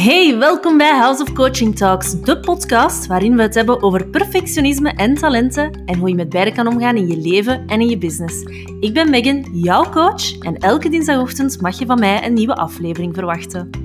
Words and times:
Hey, 0.00 0.38
welkom 0.38 0.78
bij 0.78 0.98
House 0.98 1.22
of 1.22 1.32
Coaching 1.32 1.76
Talks, 1.76 2.20
de 2.20 2.40
podcast 2.40 3.06
waarin 3.06 3.36
we 3.36 3.42
het 3.42 3.54
hebben 3.54 3.82
over 3.82 4.06
perfectionisme 4.06 4.90
en 4.90 5.14
talenten 5.14 5.82
en 5.86 5.98
hoe 5.98 6.08
je 6.08 6.14
met 6.14 6.28
beide 6.28 6.52
kan 6.52 6.66
omgaan 6.66 6.96
in 6.96 7.06
je 7.08 7.16
leven 7.16 7.66
en 7.66 7.80
in 7.80 7.88
je 7.88 7.98
business. 7.98 8.42
Ik 8.80 8.94
ben 8.94 9.10
Megan, 9.10 9.46
jouw 9.52 9.90
coach, 9.90 10.38
en 10.38 10.56
elke 10.56 10.88
dinsdagochtend 10.88 11.60
mag 11.60 11.78
je 11.78 11.86
van 11.86 11.98
mij 11.98 12.26
een 12.26 12.32
nieuwe 12.32 12.54
aflevering 12.54 13.14
verwachten. 13.14 13.79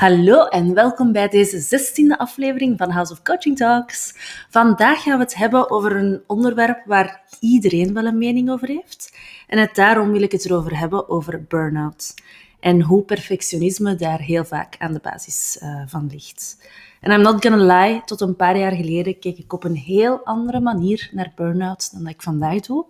Hallo 0.00 0.44
en 0.44 0.74
welkom 0.74 1.12
bij 1.12 1.28
deze 1.28 1.58
zestiende 1.58 2.18
aflevering 2.18 2.78
van 2.78 2.90
House 2.90 3.12
of 3.12 3.22
Coaching 3.22 3.56
Talks. 3.56 4.14
Vandaag 4.50 5.02
gaan 5.02 5.18
we 5.18 5.24
het 5.24 5.34
hebben 5.34 5.70
over 5.70 5.96
een 5.96 6.20
onderwerp 6.26 6.82
waar 6.86 7.22
iedereen 7.40 7.92
wel 7.92 8.04
een 8.04 8.18
mening 8.18 8.50
over 8.50 8.68
heeft. 8.68 9.16
En 9.46 9.58
het, 9.58 9.74
daarom 9.74 10.12
wil 10.12 10.22
ik 10.22 10.32
het 10.32 10.44
erover 10.44 10.78
hebben 10.78 11.08
over 11.08 11.44
burn-out. 11.48 12.14
En 12.60 12.82
hoe 12.82 13.02
perfectionisme 13.02 13.94
daar 13.94 14.20
heel 14.20 14.44
vaak 14.44 14.76
aan 14.78 14.92
de 14.92 15.00
basis 15.02 15.58
uh, 15.62 15.82
van 15.86 16.08
ligt. 16.12 16.68
En 17.00 17.12
I'm 17.12 17.20
not 17.20 17.46
gonna 17.46 17.82
lie, 17.82 18.02
tot 18.04 18.20
een 18.20 18.36
paar 18.36 18.58
jaar 18.58 18.72
geleden 18.72 19.18
keek 19.18 19.38
ik 19.38 19.52
op 19.52 19.64
een 19.64 19.76
heel 19.76 20.20
andere 20.24 20.60
manier 20.60 21.10
naar 21.12 21.32
burn-out 21.34 21.92
dan 21.92 22.02
dat 22.02 22.12
ik 22.12 22.22
vandaag 22.22 22.60
doe. 22.60 22.84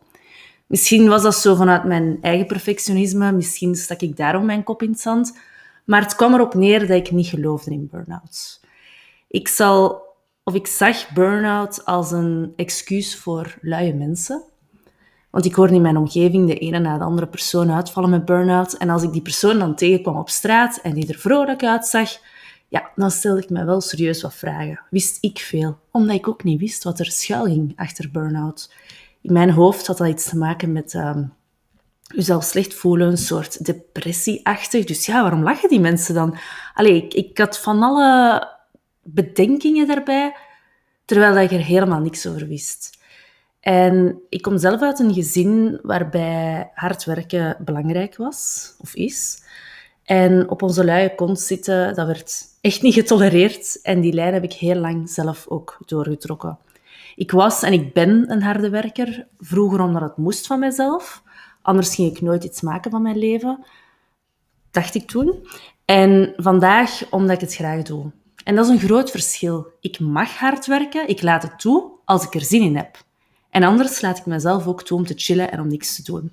Misschien 0.67 1.09
was 1.09 1.23
dat 1.23 1.35
zo 1.35 1.55
vanuit 1.55 1.85
mijn 1.85 2.19
eigen 2.21 2.47
perfectionisme, 2.47 3.33
misschien 3.33 3.75
stak 3.75 4.01
ik 4.01 4.17
daarom 4.17 4.45
mijn 4.45 4.63
kop 4.63 4.83
in 4.83 4.91
het 4.91 5.01
zand. 5.01 5.33
Maar 5.91 6.03
het 6.03 6.15
kwam 6.15 6.35
erop 6.35 6.55
neer 6.55 6.81
dat 6.81 6.97
ik 6.97 7.11
niet 7.11 7.27
geloofde 7.27 7.71
in 7.71 7.89
burn-outs. 7.91 8.61
Ik 9.29 9.49
zal, 9.49 10.03
of 10.45 10.55
ik 10.55 10.67
zag 10.67 11.13
burn-out 11.13 11.85
als 11.85 12.11
een 12.11 12.53
excuus 12.57 13.17
voor 13.17 13.59
luie 13.61 13.95
mensen. 13.95 14.43
Want 15.31 15.45
ik 15.45 15.55
hoorde 15.55 15.75
in 15.75 15.83
mijn 15.83 15.97
omgeving 15.97 16.47
de 16.47 16.59
ene 16.59 16.79
na 16.79 16.99
de 16.99 17.05
andere 17.05 17.27
persoon 17.27 17.71
uitvallen 17.71 18.11
met 18.11 18.25
burn-out. 18.25 18.73
En 18.73 18.91
als 18.91 19.03
ik 19.03 19.13
die 19.13 19.23
persoon 19.23 19.59
dan 19.59 19.75
tegenkwam 19.75 20.17
op 20.17 20.29
straat 20.29 20.81
en 20.83 20.95
die 20.95 21.09
er 21.09 21.19
vrolijk 21.19 21.65
uitzag, 21.65 22.11
ja, 22.69 22.91
dan 22.97 23.11
stelde 23.11 23.43
ik 23.43 23.51
me 23.51 23.65
wel 23.65 23.81
serieus 23.81 24.23
wat 24.23 24.35
vragen. 24.35 24.81
Wist 24.91 25.19
ik 25.21 25.39
veel, 25.39 25.79
omdat 25.91 26.17
ik 26.17 26.29
ook 26.29 26.45
niet 26.45 26.61
wist 26.61 26.85
wat 26.85 26.99
er 26.99 27.11
schuil 27.11 27.45
ging 27.45 27.73
achter 27.77 28.11
burn-out. 28.11 28.75
In 29.21 29.33
mijn 29.33 29.51
hoofd 29.51 29.87
had 29.87 29.97
dat 29.97 30.09
iets 30.09 30.29
te 30.29 30.37
maken 30.37 30.73
met 30.73 30.95
uh, 30.95 31.17
jezelf 32.15 32.45
slecht 32.45 32.75
voelen, 32.75 33.09
een 33.09 33.17
soort 33.17 33.65
depressieachtig. 33.65 34.85
Dus 34.85 35.07
ja, 35.07 35.23
waarom 35.23 35.43
lachen 35.43 35.69
die 35.69 35.81
mensen 35.81 36.15
dan? 36.15 36.39
Allee, 36.75 36.97
ik, 36.97 37.15
ik 37.15 37.39
had 37.39 37.59
van 37.59 37.83
alle 37.83 38.49
bedenkingen 39.03 39.87
daarbij, 39.87 40.37
terwijl 41.05 41.37
ik 41.37 41.51
er 41.51 41.65
helemaal 41.65 42.01
niks 42.01 42.27
over 42.27 42.47
wist. 42.47 42.99
En 43.61 44.21
ik 44.29 44.43
kom 44.43 44.59
zelf 44.59 44.81
uit 44.81 44.99
een 44.99 45.15
gezin 45.15 45.79
waarbij 45.83 46.71
hard 46.75 47.05
werken 47.05 47.57
belangrijk 47.65 48.17
was, 48.17 48.75
of 48.79 48.95
is. 48.95 49.43
En 50.05 50.51
op 50.51 50.63
onze 50.63 50.85
luie 50.85 51.15
kont 51.15 51.41
zitten, 51.41 51.95
dat 51.95 52.07
werd 52.07 52.43
echt 52.61 52.83
niet 52.83 52.95
getolereerd. 52.95 53.81
En 53.83 54.01
die 54.01 54.13
lijn 54.13 54.35
heb 54.35 54.45
ik 54.45 54.53
heel 54.53 54.75
lang 54.75 55.11
zelf 55.11 55.47
ook 55.49 55.79
doorgetrokken. 55.87 56.59
Ik 57.15 57.31
was 57.31 57.63
en 57.63 57.73
ik 57.73 57.93
ben 57.93 58.31
een 58.31 58.43
harde 58.43 58.71
werker, 58.71 59.27
vroeger 59.39 59.81
omdat 59.81 60.03
het 60.03 60.17
moest 60.17 60.47
van 60.47 60.59
mezelf. 60.59 61.23
Anders 61.63 61.95
ging 61.95 62.17
ik 62.17 62.21
nooit 62.21 62.45
iets 62.45 62.61
maken 62.61 62.91
van 62.91 63.03
mijn 63.03 63.19
leven, 63.19 63.65
dacht 64.71 64.95
ik 64.95 65.07
toen. 65.07 65.47
En 65.85 66.35
vandaag 66.37 67.11
omdat 67.11 67.35
ik 67.35 67.41
het 67.41 67.55
graag 67.55 67.83
doe. 67.83 68.11
En 68.45 68.55
dat 68.55 68.65
is 68.65 68.71
een 68.71 68.89
groot 68.89 69.11
verschil. 69.11 69.67
Ik 69.81 70.01
mag 70.01 70.39
hard 70.39 70.67
werken, 70.67 71.09
ik 71.09 71.23
laat 71.23 71.43
het 71.43 71.59
toe 71.59 71.91
als 72.05 72.25
ik 72.25 72.35
er 72.35 72.45
zin 72.45 72.63
in 72.63 72.77
heb. 72.77 73.05
En 73.51 73.63
anders 73.63 74.01
laat 74.01 74.19
ik 74.19 74.27
mezelf 74.27 74.67
ook 74.67 74.83
toe 74.83 74.99
om 74.99 75.07
te 75.07 75.15
chillen 75.17 75.53
en 75.53 75.61
om 75.61 75.69
niks 75.69 75.97
te 75.97 76.03
doen. 76.03 76.33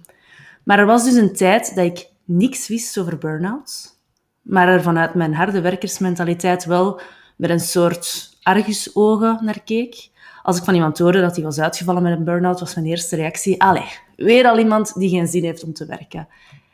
Maar 0.64 0.80
er 0.80 0.86
was 0.86 1.04
dus 1.04 1.14
een 1.14 1.34
tijd 1.34 1.76
dat 1.76 1.86
ik 1.86 2.10
niks 2.24 2.68
wist 2.68 2.98
over 2.98 3.18
burn-outs, 3.18 3.96
maar 4.42 4.68
er 4.68 4.82
vanuit 4.82 5.14
mijn 5.14 5.34
harde 5.34 5.62
werkersmentaliteit 5.62 6.66
wel 6.66 7.02
met 7.36 7.50
een 7.50 7.60
soort 7.60 8.38
argusogen 8.44 9.40
naar 9.42 9.62
keek. 9.62 10.10
Als 10.44 10.58
ik 10.58 10.64
van 10.64 10.74
iemand 10.74 10.98
hoorde 10.98 11.22
dat 11.22 11.36
hij 11.36 11.44
was 11.46 11.60
uitgevallen 11.60 12.04
met 12.04 12.18
een 12.18 12.24
burn-out, 12.24 12.60
was 12.60 12.76
mijn 12.76 12.88
eerste 12.88 13.16
reactie, 13.16 13.62
allee, 13.62 13.90
weer 14.18 14.48
al 14.48 14.60
iemand 14.60 14.94
die 15.00 15.10
geen 15.10 15.28
zin 15.28 15.44
heeft 15.44 15.64
om 15.64 15.74
te 15.74 15.86
werken. 15.86 16.28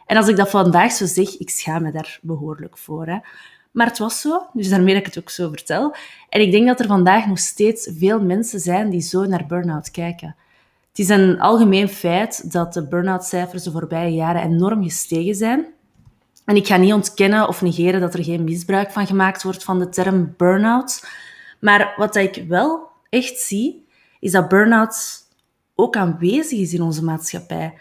En 0.05 0.17
als 0.17 0.27
ik 0.27 0.35
dat 0.35 0.49
vandaag 0.49 0.91
zo 0.91 1.05
zeg, 1.05 1.37
ik 1.37 1.49
schaam 1.49 1.81
me 1.83 1.91
daar 1.91 2.19
behoorlijk 2.21 2.77
voor. 2.77 3.07
Hè. 3.07 3.17
Maar 3.71 3.87
het 3.87 3.97
was 3.97 4.21
zo, 4.21 4.47
dus 4.53 4.69
daarmee 4.69 4.93
dat 4.93 5.07
ik 5.07 5.13
het 5.13 5.23
ook 5.23 5.29
zo 5.29 5.49
vertel. 5.49 5.95
En 6.29 6.41
ik 6.41 6.51
denk 6.51 6.67
dat 6.67 6.79
er 6.79 6.87
vandaag 6.87 7.27
nog 7.27 7.39
steeds 7.39 7.89
veel 7.97 8.21
mensen 8.21 8.59
zijn 8.59 8.89
die 8.89 9.01
zo 9.01 9.25
naar 9.25 9.45
burn-out 9.45 9.91
kijken. 9.91 10.35
Het 10.89 10.99
is 10.99 11.09
een 11.09 11.39
algemeen 11.39 11.89
feit 11.89 12.51
dat 12.51 12.73
de 12.73 12.87
burn-out-cijfers 12.87 13.63
de 13.63 13.71
voorbije 13.71 14.13
jaren 14.13 14.41
enorm 14.41 14.83
gestegen 14.83 15.35
zijn. 15.35 15.65
En 16.45 16.55
ik 16.55 16.67
ga 16.67 16.77
niet 16.77 16.93
ontkennen 16.93 17.47
of 17.47 17.61
negeren 17.61 18.01
dat 18.01 18.13
er 18.13 18.23
geen 18.23 18.43
misbruik 18.43 18.91
van 18.91 19.07
gemaakt 19.07 19.43
wordt 19.43 19.63
van 19.63 19.79
de 19.79 19.89
term 19.89 20.33
burn-out. 20.37 21.07
Maar 21.59 21.93
wat 21.97 22.15
ik 22.15 22.43
wel 22.47 22.87
echt 23.09 23.39
zie, 23.39 23.85
is 24.19 24.31
dat 24.31 24.49
burn-out 24.49 25.22
ook 25.75 25.95
aanwezig 25.95 26.59
is 26.59 26.73
in 26.73 26.81
onze 26.81 27.03
maatschappij. 27.03 27.73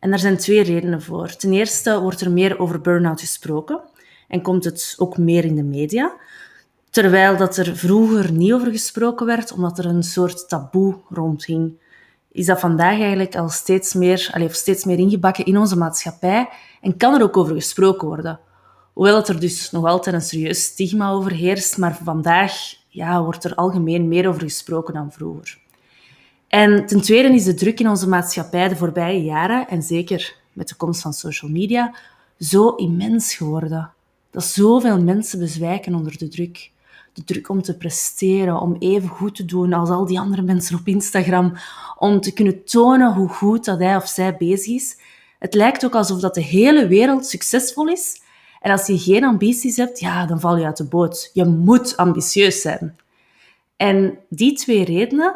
En 0.00 0.10
daar 0.10 0.18
zijn 0.18 0.36
twee 0.36 0.62
redenen 0.62 1.02
voor. 1.02 1.36
Ten 1.36 1.52
eerste 1.52 2.00
wordt 2.00 2.20
er 2.20 2.30
meer 2.30 2.58
over 2.58 2.80
burn-out 2.80 3.20
gesproken 3.20 3.80
en 4.28 4.42
komt 4.42 4.64
het 4.64 4.94
ook 4.98 5.18
meer 5.18 5.44
in 5.44 5.54
de 5.54 5.62
media. 5.62 6.16
Terwijl 6.90 7.36
dat 7.36 7.56
er 7.56 7.76
vroeger 7.76 8.32
niet 8.32 8.52
over 8.52 8.70
gesproken 8.70 9.26
werd, 9.26 9.52
omdat 9.52 9.78
er 9.78 9.86
een 9.86 10.02
soort 10.02 10.48
taboe 10.48 10.96
rondging, 11.08 11.80
is 12.32 12.46
dat 12.46 12.60
vandaag 12.60 13.00
eigenlijk 13.00 13.36
al 13.36 13.48
steeds 13.48 13.94
meer, 13.94 14.30
allez, 14.32 14.58
steeds 14.58 14.84
meer 14.84 14.98
ingebakken 14.98 15.44
in 15.44 15.58
onze 15.58 15.76
maatschappij 15.76 16.48
en 16.80 16.96
kan 16.96 17.14
er 17.14 17.22
ook 17.22 17.36
over 17.36 17.54
gesproken 17.54 18.08
worden. 18.08 18.40
Hoewel 18.92 19.16
het 19.16 19.28
er 19.28 19.40
dus 19.40 19.70
nog 19.70 19.84
altijd 19.84 20.14
een 20.14 20.22
serieus 20.22 20.62
stigma 20.62 21.10
over 21.10 21.32
heerst, 21.32 21.78
maar 21.78 21.98
vandaag 22.02 22.52
ja, 22.88 23.22
wordt 23.22 23.44
er 23.44 23.54
algemeen 23.54 24.08
meer 24.08 24.28
over 24.28 24.40
gesproken 24.42 24.94
dan 24.94 25.12
vroeger. 25.12 25.58
En 26.48 26.86
ten 26.86 27.00
tweede 27.00 27.34
is 27.34 27.44
de 27.44 27.54
druk 27.54 27.80
in 27.80 27.88
onze 27.88 28.08
maatschappij 28.08 28.68
de 28.68 28.76
voorbije 28.76 29.22
jaren, 29.22 29.68
en 29.68 29.82
zeker 29.82 30.36
met 30.52 30.68
de 30.68 30.74
komst 30.74 31.00
van 31.00 31.12
social 31.12 31.50
media, 31.50 31.94
zo 32.38 32.68
immens 32.68 33.34
geworden. 33.34 33.92
Dat 34.30 34.44
zoveel 34.44 35.02
mensen 35.02 35.38
bezwijken 35.38 35.94
onder 35.94 36.18
de 36.18 36.28
druk. 36.28 36.70
De 37.12 37.24
druk 37.24 37.48
om 37.48 37.62
te 37.62 37.76
presteren, 37.76 38.60
om 38.60 38.76
even 38.78 39.08
goed 39.08 39.34
te 39.34 39.44
doen 39.44 39.72
als 39.72 39.88
al 39.88 40.06
die 40.06 40.20
andere 40.20 40.42
mensen 40.42 40.78
op 40.78 40.86
Instagram, 40.86 41.52
om 41.96 42.20
te 42.20 42.32
kunnen 42.32 42.64
tonen 42.64 43.14
hoe 43.14 43.28
goed 43.28 43.64
dat 43.64 43.78
hij 43.78 43.96
of 43.96 44.08
zij 44.08 44.36
bezig 44.36 44.74
is. 44.74 44.96
Het 45.38 45.54
lijkt 45.54 45.84
ook 45.84 45.94
alsof 45.94 46.20
dat 46.20 46.34
de 46.34 46.42
hele 46.42 46.86
wereld 46.86 47.26
succesvol 47.26 47.88
is. 47.88 48.20
En 48.60 48.70
als 48.70 48.86
je 48.86 48.98
geen 48.98 49.24
ambities 49.24 49.76
hebt, 49.76 50.00
ja, 50.00 50.26
dan 50.26 50.40
val 50.40 50.56
je 50.56 50.64
uit 50.64 50.76
de 50.76 50.84
boot. 50.84 51.30
Je 51.32 51.44
moet 51.44 51.96
ambitieus 51.96 52.60
zijn. 52.60 52.96
En 53.76 54.18
die 54.28 54.52
twee 54.52 54.84
redenen, 54.84 55.34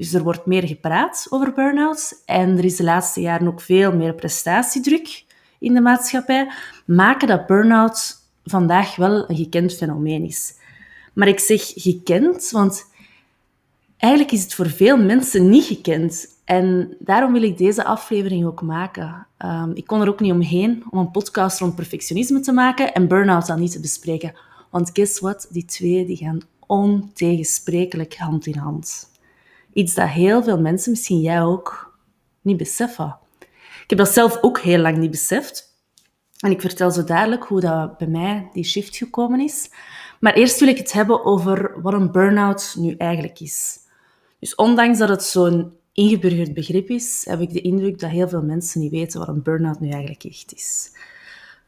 dus 0.00 0.14
er 0.14 0.22
wordt 0.22 0.46
meer 0.46 0.66
gepraat 0.66 1.26
over 1.30 1.52
burn-outs 1.52 2.14
en 2.24 2.58
er 2.58 2.64
is 2.64 2.76
de 2.76 2.84
laatste 2.84 3.20
jaren 3.20 3.46
ook 3.46 3.60
veel 3.60 3.96
meer 3.96 4.14
prestatiedruk 4.14 5.24
in 5.58 5.74
de 5.74 5.80
maatschappij, 5.80 6.50
maken 6.84 7.28
dat 7.28 7.46
burn-out 7.46 8.16
vandaag 8.44 8.96
wel 8.96 9.30
een 9.30 9.36
gekend 9.36 9.74
fenomeen 9.74 10.24
is. 10.24 10.54
Maar 11.12 11.28
ik 11.28 11.38
zeg 11.38 11.72
gekend, 11.74 12.50
want 12.50 12.86
eigenlijk 13.96 14.32
is 14.32 14.42
het 14.42 14.54
voor 14.54 14.68
veel 14.68 14.96
mensen 14.96 15.48
niet 15.48 15.64
gekend. 15.64 16.26
En 16.44 16.96
daarom 16.98 17.32
wil 17.32 17.42
ik 17.42 17.58
deze 17.58 17.84
aflevering 17.84 18.46
ook 18.46 18.62
maken. 18.62 19.26
Um, 19.38 19.70
ik 19.74 19.86
kon 19.86 20.00
er 20.00 20.08
ook 20.08 20.20
niet 20.20 20.32
omheen 20.32 20.84
om 20.90 20.98
een 20.98 21.10
podcast 21.10 21.58
rond 21.58 21.74
perfectionisme 21.74 22.40
te 22.40 22.52
maken 22.52 22.94
en 22.94 23.08
burn-out 23.08 23.46
dan 23.46 23.60
niet 23.60 23.72
te 23.72 23.80
bespreken. 23.80 24.34
Want 24.70 24.90
guess 24.92 25.20
what? 25.20 25.46
Die 25.50 25.64
twee 25.64 26.06
die 26.06 26.16
gaan 26.16 26.40
ontegensprekelijk 26.66 28.16
hand 28.16 28.46
in 28.46 28.58
hand. 28.58 29.08
Iets 29.72 29.94
dat 29.94 30.08
heel 30.08 30.42
veel 30.42 30.60
mensen, 30.60 30.90
misschien 30.90 31.20
jij 31.20 31.42
ook, 31.42 31.98
niet 32.40 32.56
beseffen. 32.56 33.18
Ik 33.82 33.96
heb 33.96 33.98
dat 33.98 34.08
zelf 34.08 34.38
ook 34.40 34.58
heel 34.58 34.78
lang 34.78 34.96
niet 34.96 35.10
beseft. 35.10 35.70
En 36.40 36.50
ik 36.50 36.60
vertel 36.60 36.90
zo 36.90 37.04
dadelijk 37.04 37.44
hoe 37.44 37.60
dat 37.60 37.98
bij 37.98 38.06
mij 38.06 38.48
die 38.52 38.64
shift 38.64 38.96
gekomen 38.96 39.40
is. 39.40 39.70
Maar 40.20 40.34
eerst 40.34 40.60
wil 40.60 40.68
ik 40.68 40.78
het 40.78 40.92
hebben 40.92 41.24
over 41.24 41.82
wat 41.82 41.92
een 41.92 42.12
burn-out 42.12 42.74
nu 42.78 42.94
eigenlijk 42.98 43.40
is. 43.40 43.78
Dus 44.38 44.54
ondanks 44.54 44.98
dat 44.98 45.08
het 45.08 45.22
zo'n 45.22 45.72
ingeburgerd 45.92 46.54
begrip 46.54 46.88
is, 46.88 47.24
heb 47.28 47.40
ik 47.40 47.52
de 47.52 47.60
indruk 47.60 47.98
dat 47.98 48.10
heel 48.10 48.28
veel 48.28 48.42
mensen 48.42 48.80
niet 48.80 48.90
weten 48.90 49.18
wat 49.18 49.28
een 49.28 49.42
burn-out 49.42 49.80
nu 49.80 49.88
eigenlijk 49.88 50.24
echt 50.24 50.54
is. 50.54 50.92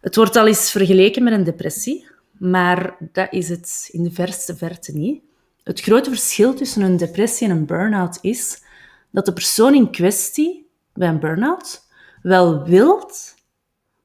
Het 0.00 0.16
wordt 0.16 0.37
al 0.37 0.46
eens 0.46 0.70
vergeleken 0.70 1.22
met 1.22 1.32
een 1.32 1.44
depressie, 1.44 2.06
maar 2.38 2.96
dat 3.12 3.32
is 3.32 3.48
het 3.48 3.88
in 3.93 4.02
de 4.02 4.10
verste 4.10 4.56
verte 4.56 4.93
niet. 4.93 5.22
Het 5.64 5.80
grote 5.80 6.10
verschil 6.10 6.54
tussen 6.54 6.82
een 6.82 6.96
depressie 6.96 7.48
en 7.48 7.56
een 7.56 7.66
burn-out 7.66 8.18
is 8.20 8.62
dat 9.10 9.24
de 9.24 9.32
persoon 9.32 9.74
in 9.74 9.90
kwestie 9.90 10.70
bij 10.92 11.08
een 11.08 11.20
burn-out 11.20 11.82
wel 12.22 12.64
wilt, 12.64 13.34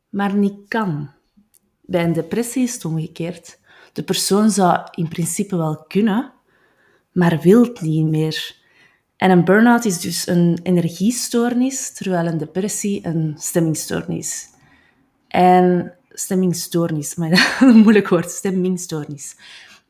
maar 0.09 0.35
niet 0.35 0.67
kan. 0.67 1.09
Bij 1.81 2.03
een 2.03 2.13
depressie 2.13 2.63
is 2.63 2.73
het 2.73 2.85
omgekeerd. 2.85 3.59
De 3.93 4.03
persoon 4.03 4.51
zou 4.51 4.87
in 4.91 5.07
principe 5.07 5.55
wel 5.55 5.85
kunnen, 5.87 6.31
maar 7.11 7.39
wil 7.39 7.75
niet 7.81 8.05
meer. 8.05 8.55
En 9.15 9.31
een 9.31 9.45
burn-out 9.45 9.85
is 9.85 9.99
dus 9.99 10.27
een 10.27 10.59
energiestoornis, 10.63 11.93
terwijl 11.93 12.25
een 12.25 12.37
depressie 12.37 13.05
een 13.05 13.35
stemmingstoornis 13.37 14.17
is. 14.17 14.49
En 15.27 15.93
stemmingstoornis, 16.09 17.15
maar 17.15 17.29
dat 17.29 17.39
is 17.39 17.59
een 17.59 17.77
moeilijk 17.77 18.07
woord, 18.07 18.31
stemmingstoornis. 18.31 19.35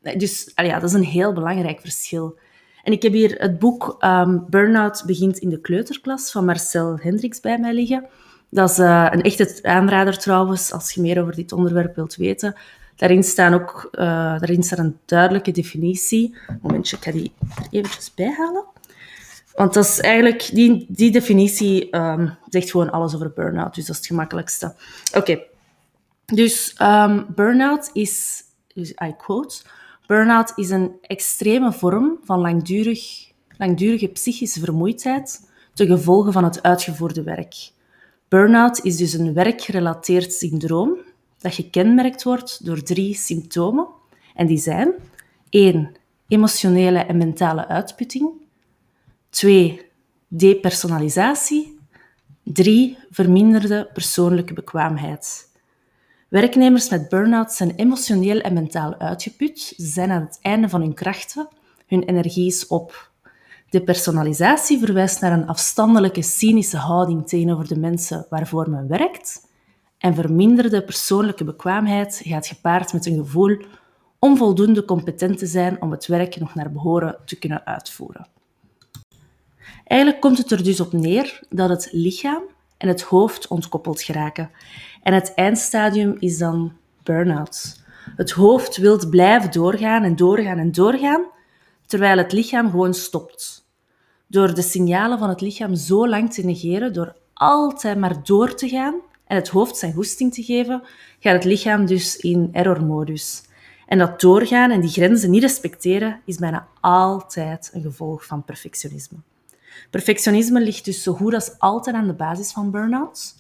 Dus 0.02 0.52
ja, 0.56 0.80
dat 0.80 0.90
is 0.90 0.96
een 0.96 1.04
heel 1.04 1.34
belangrijk 1.34 1.82
verschil. 1.82 2.38
En 2.84 2.94
ik 2.94 3.02
heb 3.02 3.14
hier 3.14 3.36
het 3.38 3.60
boek 3.60 3.98
um, 4.00 4.46
Burnout 4.50 5.04
begint 5.06 5.38
in 5.38 5.50
de 5.50 5.62
kleuterklas 5.62 6.32
van 6.32 6.46
Marcel 6.46 6.98
Hendricks 7.00 7.40
bij 7.40 7.58
mij 7.58 7.74
liggen. 7.74 8.08
Dat 8.50 8.70
is 8.70 8.80
uh, 8.80 9.08
een 9.12 9.22
echte 9.22 9.60
aanrader 9.62 10.18
trouwens, 10.18 10.72
als 10.72 10.92
je 10.92 11.02
meer 11.02 11.22
over 11.22 11.36
dit 11.36 11.52
onderwerp 11.52 11.96
wilt 11.96 12.16
weten. 12.16 12.56
Daarin, 12.96 13.24
staan 13.24 13.54
ook, 13.54 13.90
uh, 13.92 14.00
daarin 14.40 14.64
staat 14.64 14.80
een 14.80 14.98
duidelijke 15.06 15.52
definitie. 15.52 16.36
Momentje, 16.62 16.98
ik 16.98 17.04
ga 17.04 17.12
die 17.12 17.34
er 17.40 17.68
eventjes 17.72 18.14
bijhalen. 18.14 18.66
Want 19.56 19.74
dat 19.74 19.86
is 19.86 20.00
eigenlijk, 20.00 20.50
die, 20.54 20.86
die 20.90 21.12
definitie 21.12 21.96
um, 21.98 22.38
zegt 22.50 22.72
gewoon 22.72 22.92
alles 22.92 23.16
over 23.16 23.32
burn-out, 23.36 23.76
dus 23.76 23.86
dat 23.86 23.96
is 23.96 24.02
het 24.02 24.06
gemakkelijkste. 24.06 24.76
Oké, 25.16 25.40
dus 26.26 26.76
um, 26.82 27.26
burn-out 27.36 27.90
is, 27.94 28.44
dus 28.74 28.90
I 28.90 29.14
quote, 29.18 29.62
burn-out 30.08 30.54
is 30.56 30.70
een 30.70 30.92
extreme 31.02 31.74
vorm 31.74 32.20
van 32.24 32.40
langdurig, 32.40 33.32
langdurige 33.58 34.08
psychische 34.08 34.60
vermoeidheid 34.60 35.50
ten 35.74 35.88
gevolge 35.88 36.32
van 36.32 36.44
het 36.44 36.64
uitgevoerde 36.64 37.24
werk. 37.24 37.72
Burn-out 38.28 38.84
is 38.84 38.98
dus 38.98 39.14
een 39.14 39.34
werkgerelateerd 39.34 40.34
syndroom 40.34 40.98
dat 41.38 41.54
gekenmerkt 41.54 42.24
wordt 42.24 42.66
door 42.66 42.84
drie 42.84 43.16
symptomen. 43.16 43.88
En 44.36 44.48
die 44.48 44.58
zijn 44.58 44.94
1. 45.50 45.92
Emotionele 46.28 47.00
en 47.00 47.18
mentale 47.18 47.68
uitputting. 47.68 48.30
2. 49.30 49.82
Depersonalisatie. 50.28 51.80
3. 52.44 52.98
Verminderde 53.10 53.90
persoonlijke 53.94 54.54
bekwaamheid. 54.54 55.52
Werknemers 56.30 56.90
met 56.90 57.10
burn-out 57.10 57.52
zijn 57.52 57.76
emotioneel 57.76 58.40
en 58.40 58.54
mentaal 58.54 58.96
uitgeput, 59.00 59.60
ze 59.60 59.86
zijn 59.86 60.12
aan 60.12 60.22
het 60.22 60.40
einde 60.42 60.70
van 60.70 60.82
hun 60.82 60.94
krachten, 60.94 61.48
hun 61.86 62.04
energie 62.04 62.46
is 62.48 62.68
op. 62.68 63.12
Depersonalisatie 63.70 64.80
verwijst 64.80 65.22
naar 65.22 65.32
een 65.32 65.48
afstandelijke, 65.48 66.22
cynische 66.22 66.78
houding 66.78 67.28
tegenover 67.28 67.68
de 67.68 67.80
mensen 67.80 68.26
waarvoor 68.30 68.70
men 68.70 68.88
werkt. 68.88 69.48
En 69.98 70.16
verminderde 70.16 70.84
persoonlijke 70.84 71.44
bekwaamheid 71.44 72.22
gaat 72.24 72.48
gepaard 72.48 72.94
met 72.94 73.06
een 73.06 73.18
gevoel 73.18 73.58
onvoldoende 74.20 74.86
competent 74.86 75.38
te 75.38 75.46
zijn 75.46 75.82
om 75.82 75.92
het 75.92 76.06
werk 76.08 76.40
nog 76.40 76.56
naar 76.56 76.72
behoren 76.72 77.18
te 77.26 77.40
kunnen 77.40 77.66
uitvoeren. 77.66 78.28
Eigenlijk 79.84 80.22
komt 80.22 80.38
het 80.38 80.52
er 80.52 80.64
dus 80.64 80.80
op 80.80 80.94
neer 80.94 81.44
dat 81.50 81.70
het 81.70 81.90
lichaam 81.92 82.44
en 82.78 82.88
het 82.88 83.02
hoofd 83.02 83.48
ontkoppeld 83.48 84.02
geraken. 84.02 84.52
En 85.04 85.14
het 85.14 85.34
eindstadium 85.34 86.16
is 86.20 86.38
dan 86.38 86.74
burn-out. 87.04 87.84
Het 88.16 88.32
hoofd 88.32 88.78
wil 88.78 89.10
blijven 89.10 89.52
doorgaan 89.52 90.04
en 90.04 90.16
doorgaan 90.16 90.58
en 90.58 90.72
doorgaan, 90.72 91.26
terwijl 91.86 92.18
het 92.18 92.32
lichaam 92.32 92.70
gewoon 92.70 92.94
stopt. 92.94 93.66
Door 94.28 94.54
de 94.54 94.62
signalen 94.62 95.20
van 95.20 95.30
het 95.30 95.42
lichaam 95.42 95.76
zo 95.76 96.08
lang 96.08 96.34
te 96.34 96.46
negeren, 96.46 96.94
door 96.94 97.16
altijd 97.34 97.98
maar 97.98 98.24
door 98.24 98.56
te 98.56 98.70
gaan 98.70 98.96
en 99.28 99.36
het 99.36 99.48
hoofd 99.48 99.78
zijn 99.78 99.94
goesting 99.94 100.34
te 100.34 100.44
geven, 100.44 100.84
gaat 101.20 101.34
het 101.34 101.44
lichaam 101.44 101.86
dus 101.86 102.18
in 102.18 102.50
errormodus. 102.52 103.44
En 103.88 103.98
dat 103.98 104.22
doorgaan 104.22 104.72
en 104.72 104.82
die 104.82 104.90
grenzen 104.90 105.30
niet 105.30 105.42
respecteren 105.42 106.22
is 106.26 106.38
bijna 106.38 106.68
altijd 106.80 107.70
een 107.74 107.82
gevolg 107.82 108.26
van 108.26 108.44
perfectionisme. 108.44 109.18
Perfectionisme 109.90 110.62
ligt 110.62 110.86
dus 110.86 111.04
zo 111.04 111.14
goed 111.14 111.34
als 111.34 111.60
altijd 111.60 111.96
aan 111.96 112.08
de 112.08 112.14
basis 112.14 112.52
van 112.52 112.72
burn-outs. 112.72 113.36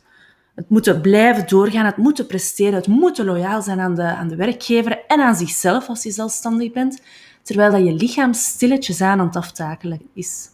Het 0.55 0.69
moeten 0.69 1.01
blijven 1.01 1.47
doorgaan, 1.47 1.85
het 1.85 1.97
moeten 1.97 2.27
presteren, 2.27 2.73
het 2.73 2.87
moeten 2.87 3.25
loyaal 3.25 3.61
zijn 3.61 3.79
aan 3.79 3.95
de, 3.95 4.03
aan 4.03 4.27
de 4.27 4.35
werkgever 4.35 5.05
en 5.07 5.19
aan 5.19 5.35
zichzelf 5.35 5.87
als 5.87 6.03
je 6.03 6.11
zelfstandig 6.11 6.71
bent, 6.71 7.01
terwijl 7.43 7.71
dat 7.71 7.85
je 7.85 7.93
lichaam 7.93 8.33
stilletjes 8.33 9.01
aan 9.01 9.19
aan 9.19 9.25
het 9.25 9.35
aftakelen 9.35 10.01
is. 10.13 10.49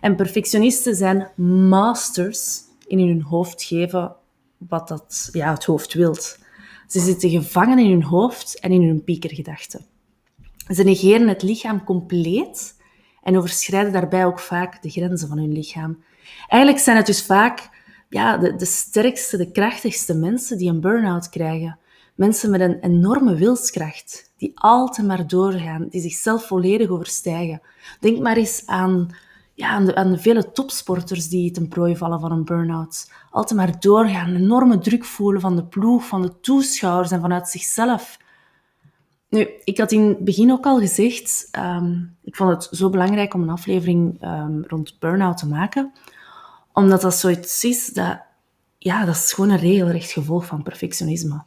En 0.00 0.16
perfectionisten 0.16 0.94
zijn 0.94 1.28
masters 1.68 2.60
in 2.86 2.98
hun 2.98 3.22
hoofd 3.22 3.62
geven 3.62 4.14
wat 4.68 4.88
dat, 4.88 5.28
ja, 5.32 5.52
het 5.52 5.64
hoofd 5.64 5.92
wilt. 5.92 6.38
Ze 6.86 7.00
zitten 7.00 7.30
gevangen 7.30 7.78
in 7.78 7.90
hun 7.90 8.02
hoofd 8.02 8.60
en 8.60 8.72
in 8.72 8.82
hun 8.82 9.04
piekergedachten. 9.04 9.86
Ze 10.74 10.82
negeren 10.82 11.28
het 11.28 11.42
lichaam 11.42 11.84
compleet 11.84 12.74
en 13.22 13.36
overschrijden 13.36 13.92
daarbij 13.92 14.24
ook 14.24 14.40
vaak 14.40 14.82
de 14.82 14.90
grenzen 14.90 15.28
van 15.28 15.38
hun 15.38 15.52
lichaam. 15.52 16.02
Eigenlijk 16.48 16.82
zijn 16.82 16.96
het 16.96 17.06
dus 17.06 17.24
vaak 17.24 17.68
ja, 18.08 18.36
de, 18.36 18.56
de 18.56 18.64
sterkste, 18.64 19.36
de 19.36 19.50
krachtigste 19.50 20.14
mensen 20.14 20.58
die 20.58 20.68
een 20.70 20.80
burn-out 20.80 21.28
krijgen. 21.28 21.78
Mensen 22.14 22.50
met 22.50 22.60
een 22.60 22.78
enorme 22.80 23.34
wilskracht, 23.34 24.32
die 24.36 24.52
altijd 24.54 25.06
maar 25.06 25.26
doorgaan, 25.26 25.86
die 25.88 26.00
zichzelf 26.00 26.46
volledig 26.46 26.88
overstijgen. 26.88 27.60
Denk 28.00 28.18
maar 28.18 28.36
eens 28.36 28.62
aan, 28.66 29.08
ja, 29.54 29.68
aan, 29.68 29.84
de, 29.84 29.94
aan 29.94 30.18
vele 30.18 30.52
topsporters 30.52 31.28
die 31.28 31.50
ten 31.50 31.68
prooi 31.68 31.96
vallen 31.96 32.20
van 32.20 32.32
een 32.32 32.44
burn-out. 32.44 33.10
Altijd 33.30 33.58
maar 33.58 33.80
doorgaan, 33.80 34.34
enorme 34.34 34.78
druk 34.78 35.04
voelen 35.04 35.40
van 35.40 35.56
de 35.56 35.64
ploeg, 35.64 36.06
van 36.06 36.22
de 36.22 36.40
toeschouwers 36.40 37.10
en 37.10 37.20
vanuit 37.20 37.48
zichzelf. 37.48 38.18
Nu, 39.30 39.48
ik 39.64 39.78
had 39.78 39.92
in 39.92 40.08
het 40.08 40.24
begin 40.24 40.52
ook 40.52 40.66
al 40.66 40.78
gezegd, 40.78 41.48
um, 41.58 42.16
ik 42.22 42.36
vond 42.36 42.50
het 42.50 42.78
zo 42.78 42.90
belangrijk 42.90 43.34
om 43.34 43.42
een 43.42 43.50
aflevering 43.50 44.22
um, 44.22 44.64
rond 44.66 44.98
burn-out 44.98 45.36
te 45.36 45.46
maken, 45.46 45.92
omdat 46.72 47.00
dat 47.00 47.14
zoiets 47.14 47.64
is 47.64 47.86
dat, 47.86 48.20
ja, 48.78 49.04
dat 49.04 49.14
is 49.14 49.32
gewoon 49.32 49.50
een 49.50 49.58
regelrecht 49.58 50.10
gevolg 50.10 50.46
van 50.46 50.62
perfectionisme. 50.62 51.42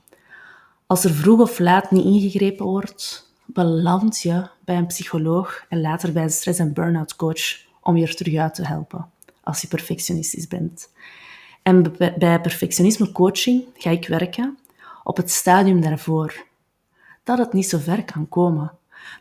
Als 0.85 1.03
er 1.03 1.11
vroeg 1.11 1.39
of 1.39 1.59
laat 1.59 1.91
niet 1.91 2.05
ingegrepen 2.05 2.65
wordt, 2.65 3.31
beland 3.45 4.21
je 4.21 4.47
bij 4.65 4.77
een 4.77 4.87
psycholoog 4.87 5.65
en 5.69 5.81
later 5.81 6.11
bij 6.11 6.23
een 6.23 6.29
stress- 6.29 6.59
en 6.59 6.73
burn-out 6.73 7.15
coach 7.15 7.65
om 7.81 7.97
je 7.97 8.07
er 8.07 8.15
terug 8.15 8.35
uit 8.35 8.55
te 8.55 8.67
helpen 8.67 9.09
als 9.43 9.61
je 9.61 9.67
perfectionistisch 9.67 10.47
bent. 10.47 10.89
En 11.63 11.95
bij 12.17 12.41
perfectionisme 12.41 13.11
coaching 13.11 13.63
ga 13.77 13.89
ik 13.89 14.07
werken 14.07 14.57
op 15.03 15.17
het 15.17 15.31
stadium 15.31 15.81
daarvoor 15.81 16.45
dat 17.23 17.37
het 17.37 17.53
niet 17.53 17.69
zo 17.69 17.77
ver 17.77 18.03
kan 18.03 18.29
komen. 18.29 18.71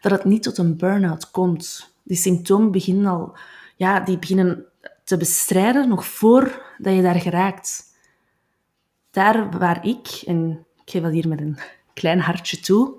Dat 0.01 0.13
het 0.13 0.25
niet 0.25 0.43
tot 0.43 0.59
een 0.59 0.77
burn-out 0.77 1.31
komt. 1.31 1.95
Die 2.03 2.17
symptomen 2.17 2.71
beginnen 2.71 3.07
al, 3.07 3.37
ja, 3.77 4.01
die 4.01 4.19
beginnen 4.19 4.65
te 5.05 5.17
bestrijden 5.17 5.89
nog 5.89 6.07
voordat 6.07 6.95
je 6.95 7.03
daar 7.03 7.21
geraakt. 7.21 7.85
Daar 9.11 9.59
waar 9.59 9.87
ik, 9.87 10.23
en 10.27 10.67
ik 10.85 10.91
geef 10.91 11.03
dat 11.03 11.13
hier 11.13 11.29
met 11.29 11.41
een 11.41 11.59
klein 11.95 12.21
hartje 12.21 12.61
toe, 12.61 12.93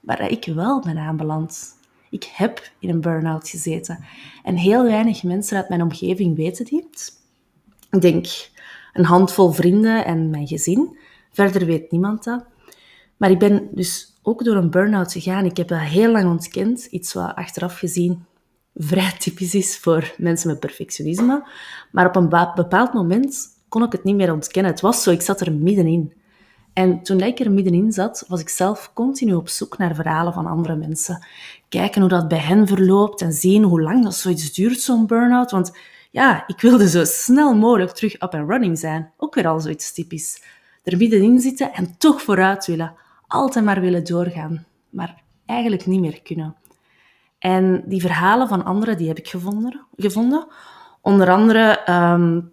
waar 0.00 0.30
ik 0.30 0.44
wel 0.44 0.80
ben 0.80 0.98
aanbeland. 0.98 1.74
Ik 2.10 2.24
heb 2.24 2.70
in 2.78 2.88
een 2.88 3.00
burn-out 3.00 3.48
gezeten. 3.48 4.04
En 4.42 4.56
heel 4.56 4.84
weinig 4.84 5.22
mensen 5.22 5.56
uit 5.56 5.68
mijn 5.68 5.82
omgeving 5.82 6.36
weten 6.36 6.64
dit. 6.64 7.12
Ik 7.90 8.00
denk 8.00 8.26
een 8.92 9.04
handvol 9.04 9.52
vrienden 9.52 10.04
en 10.04 10.30
mijn 10.30 10.46
gezin. 10.46 10.98
Verder 11.32 11.66
weet 11.66 11.90
niemand 11.90 12.24
dat. 12.24 12.44
Maar 13.16 13.30
ik 13.30 13.38
ben 13.38 13.68
dus 13.72 14.15
ook 14.28 14.44
door 14.44 14.56
een 14.56 14.70
burn-out 14.70 15.12
gegaan. 15.12 15.44
Ik 15.44 15.56
heb 15.56 15.68
dat 15.68 15.78
heel 15.78 16.10
lang 16.12 16.30
ontkend. 16.30 16.84
Iets 16.84 17.12
wat 17.12 17.34
achteraf 17.34 17.78
gezien 17.78 18.24
vrij 18.74 19.12
typisch 19.18 19.54
is 19.54 19.78
voor 19.78 20.14
mensen 20.18 20.48
met 20.48 20.60
perfectionisme. 20.60 21.48
Maar 21.92 22.06
op 22.06 22.16
een 22.16 22.28
bepaald 22.54 22.92
moment 22.92 23.46
kon 23.68 23.82
ik 23.82 23.92
het 23.92 24.04
niet 24.04 24.16
meer 24.16 24.32
ontkennen. 24.32 24.72
Het 24.72 24.80
was 24.80 25.02
zo, 25.02 25.10
ik 25.10 25.22
zat 25.22 25.40
er 25.40 25.52
middenin. 25.52 26.12
En 26.72 27.02
toen 27.02 27.20
ik 27.20 27.38
er 27.40 27.50
middenin 27.50 27.92
zat, 27.92 28.24
was 28.28 28.40
ik 28.40 28.48
zelf 28.48 28.90
continu 28.94 29.34
op 29.34 29.48
zoek 29.48 29.78
naar 29.78 29.94
verhalen 29.94 30.32
van 30.32 30.46
andere 30.46 30.76
mensen. 30.76 31.26
Kijken 31.68 32.00
hoe 32.00 32.10
dat 32.10 32.28
bij 32.28 32.38
hen 32.38 32.66
verloopt 32.66 33.20
en 33.20 33.32
zien 33.32 33.62
hoe 33.62 33.82
lang 33.82 34.04
dat 34.04 34.14
zoiets 34.14 34.52
duurt, 34.52 34.80
zo'n 34.80 35.06
burn-out. 35.06 35.50
Want 35.50 35.72
ja, 36.10 36.44
ik 36.46 36.60
wilde 36.60 36.88
zo 36.88 37.04
snel 37.04 37.54
mogelijk 37.54 37.90
terug 37.90 38.14
up 38.14 38.34
and 38.34 38.48
running 38.48 38.78
zijn. 38.78 39.12
Ook 39.16 39.34
weer 39.34 39.46
al 39.46 39.60
zoiets 39.60 39.92
typisch. 39.92 40.42
Er 40.82 40.96
middenin 40.96 41.40
zitten 41.40 41.72
en 41.72 41.94
toch 41.98 42.22
vooruit 42.22 42.66
willen 42.66 43.04
altijd 43.28 43.64
maar 43.64 43.80
willen 43.80 44.04
doorgaan, 44.04 44.66
maar 44.90 45.22
eigenlijk 45.46 45.86
niet 45.86 46.00
meer 46.00 46.22
kunnen. 46.22 46.56
En 47.38 47.82
die 47.86 48.00
verhalen 48.00 48.48
van 48.48 48.64
anderen, 48.64 48.96
die 48.96 49.08
heb 49.08 49.18
ik 49.18 49.28
gevonden. 49.28 49.86
gevonden. 49.96 50.46
Onder 51.00 51.30
andere 51.30 51.90
um, 51.90 52.52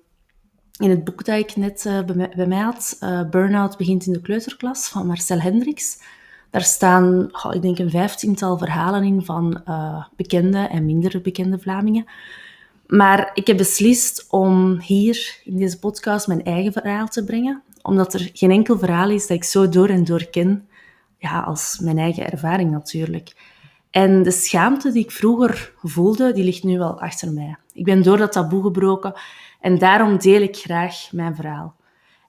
in 0.77 0.89
het 0.89 1.03
boek 1.03 1.25
dat 1.25 1.39
ik 1.39 1.55
net 1.55 1.85
uh, 1.85 2.01
bij, 2.35 2.47
mij 2.47 2.59
had, 2.59 2.97
uh, 2.99 3.29
Burnout 3.29 3.77
begint 3.77 4.05
in 4.05 4.13
de 4.13 4.21
kleuterklas, 4.21 4.87
van 4.87 5.07
Marcel 5.07 5.39
Hendricks. 5.39 6.01
Daar 6.49 6.61
staan, 6.61 7.31
ik 7.51 7.61
denk, 7.61 7.79
een 7.79 7.89
vijftiental 7.89 8.57
verhalen 8.57 9.03
in 9.03 9.25
van 9.25 9.61
uh, 9.67 10.05
bekende 10.15 10.57
en 10.57 10.85
minder 10.85 11.21
bekende 11.21 11.59
Vlamingen. 11.59 12.05
Maar 12.87 13.31
ik 13.33 13.47
heb 13.47 13.57
beslist 13.57 14.25
om 14.29 14.79
hier 14.79 15.39
in 15.43 15.57
deze 15.57 15.79
podcast 15.79 16.27
mijn 16.27 16.43
eigen 16.43 16.71
verhaal 16.71 17.07
te 17.07 17.23
brengen 17.23 17.63
omdat 17.83 18.13
er 18.13 18.29
geen 18.33 18.51
enkel 18.51 18.77
verhaal 18.77 19.09
is 19.09 19.27
dat 19.27 19.37
ik 19.37 19.43
zo 19.43 19.69
door 19.69 19.87
en 19.87 20.03
door 20.03 20.25
ken, 20.25 20.67
ja, 21.17 21.39
als 21.39 21.79
mijn 21.81 21.97
eigen 21.97 22.31
ervaring 22.31 22.71
natuurlijk. 22.71 23.35
En 23.91 24.23
de 24.23 24.31
schaamte 24.31 24.91
die 24.91 25.03
ik 25.03 25.11
vroeger 25.11 25.73
voelde, 25.81 26.33
die 26.33 26.43
ligt 26.43 26.63
nu 26.63 26.77
wel 26.77 27.01
achter 27.01 27.31
mij. 27.31 27.57
Ik 27.73 27.85
ben 27.85 28.03
door 28.03 28.17
dat 28.17 28.31
taboe 28.31 28.63
gebroken 28.63 29.13
en 29.61 29.77
daarom 29.77 30.17
deel 30.17 30.41
ik 30.41 30.55
graag 30.55 31.11
mijn 31.11 31.35
verhaal. 31.35 31.75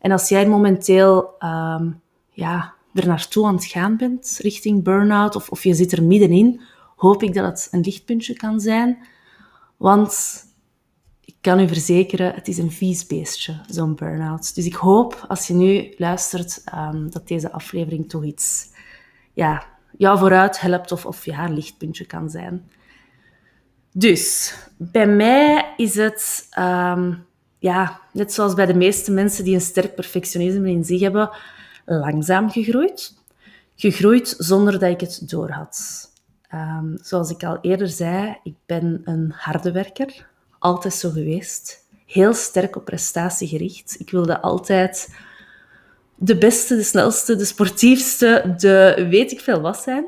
En 0.01 0.11
als 0.11 0.29
jij 0.29 0.49
momenteel 0.49 1.35
um, 1.41 2.01
ja, 2.31 2.75
er 2.95 3.07
naartoe 3.07 3.47
aan 3.47 3.55
het 3.55 3.65
gaan 3.65 3.97
bent, 3.97 4.39
richting 4.41 4.83
burn-out, 4.83 5.37
of, 5.37 5.49
of 5.49 5.65
je 5.65 5.75
zit 5.75 5.93
er 5.93 6.03
middenin, 6.03 6.61
hoop 6.97 7.23
ik 7.23 7.35
dat 7.35 7.45
het 7.45 7.69
een 7.71 7.81
lichtpuntje 7.81 8.35
kan 8.35 8.61
zijn. 8.61 8.99
Want 9.77 10.43
ik 11.25 11.35
kan 11.41 11.61
u 11.61 11.69
verzekeren, 11.69 12.35
het 12.35 12.49
is 12.49 12.59
een 12.59 12.73
vies 12.73 13.07
beestje, 13.07 13.61
zo'n 13.67 13.95
burn-out. 13.95 14.55
Dus 14.55 14.67
ik 14.67 14.75
hoop, 14.75 15.25
als 15.29 15.47
je 15.47 15.55
nu 15.55 15.95
luistert, 15.97 16.65
um, 16.75 17.11
dat 17.11 17.29
deze 17.29 17.53
aflevering 17.53 18.09
toch 18.09 18.25
iets 18.25 18.73
ja, 19.33 19.67
jou 19.97 20.19
vooruit 20.19 20.61
helpt 20.61 20.93
of, 20.93 21.07
of 21.07 21.25
ja, 21.25 21.45
een 21.45 21.55
lichtpuntje 21.55 22.05
kan 22.05 22.31
zijn. 22.31 22.71
Dus, 23.93 24.55
bij 24.77 25.07
mij 25.07 25.75
is 25.77 25.95
het, 25.95 26.49
um, 26.59 27.27
ja, 27.59 28.01
net 28.13 28.33
zoals 28.33 28.55
bij 28.55 28.67
de 28.67 28.75
meeste 28.75 29.13
mensen 29.13 29.45
die 29.45 29.55
een 29.55 29.61
sterk 29.61 29.95
perfectionisme 29.95 30.71
in 30.71 30.85
zich 30.85 31.01
hebben, 31.01 31.31
langzaam 31.85 32.51
gegroeid. 32.51 33.15
Gegroeid 33.77 34.35
zonder 34.39 34.79
dat 34.79 34.91
ik 34.91 35.01
het 35.01 35.29
doorhad. 35.31 35.79
Um, 36.55 36.99
zoals 37.03 37.31
ik 37.31 37.45
al 37.45 37.59
eerder 37.61 37.89
zei, 37.89 38.37
ik 38.43 38.55
ben 38.67 39.01
een 39.05 39.33
harde 39.37 39.73
werker. 39.73 40.33
Altijd 40.65 40.95
zo 40.95 41.11
geweest. 41.11 41.87
Heel 42.07 42.35
sterk 42.35 42.77
op 42.77 42.85
prestatie 42.85 43.49
gericht. 43.49 43.97
Ik 43.99 44.11
wilde 44.11 44.41
altijd 44.41 45.15
de 46.15 46.39
beste, 46.39 46.77
de 46.77 46.83
snelste, 46.83 47.37
de 47.37 47.45
sportiefste, 47.45 48.55
de 48.57 49.07
weet 49.11 49.33
ik 49.33 49.41
veel 49.41 49.61
wat 49.61 49.77
zijn. 49.77 50.05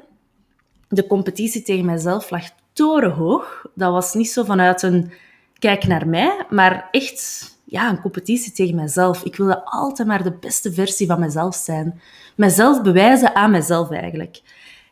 De 0.88 1.06
competitie 1.06 1.62
tegen 1.62 1.84
mijzelf 1.84 2.30
lag 2.30 2.44
torenhoog. 2.72 3.66
Dat 3.74 3.92
was 3.92 4.14
niet 4.14 4.30
zo 4.30 4.44
vanuit 4.44 4.82
een 4.82 5.12
kijk 5.58 5.86
naar 5.86 6.08
mij, 6.08 6.46
maar 6.50 6.88
echt 6.90 7.50
ja, 7.64 7.90
een 7.90 8.00
competitie 8.00 8.52
tegen 8.52 8.74
mezelf. 8.74 9.22
Ik 9.22 9.36
wilde 9.36 9.64
altijd 9.64 10.08
maar 10.08 10.22
de 10.22 10.36
beste 10.40 10.72
versie 10.72 11.06
van 11.06 11.20
mezelf 11.20 11.54
zijn. 11.54 12.00
Mezelf 12.36 12.82
bewijzen 12.82 13.34
aan 13.34 13.50
mezelf 13.50 13.90
eigenlijk. 13.90 14.40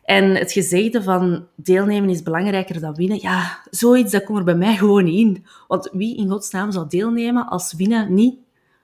En 0.05 0.35
het 0.35 0.51
gezegde 0.51 1.03
van 1.03 1.47
deelnemen 1.55 2.09
is 2.09 2.23
belangrijker 2.23 2.79
dan 2.79 2.95
winnen, 2.95 3.21
ja, 3.21 3.59
zoiets 3.69 4.11
dat 4.11 4.23
komt 4.23 4.37
er 4.37 4.43
bij 4.43 4.55
mij 4.55 4.75
gewoon 4.75 5.03
niet 5.03 5.19
in. 5.19 5.45
Want 5.67 5.89
wie 5.91 6.17
in 6.17 6.29
godsnaam 6.29 6.71
zou 6.71 6.85
deelnemen 6.89 7.47
als 7.47 7.73
winnen 7.73 8.13
niet 8.13 8.35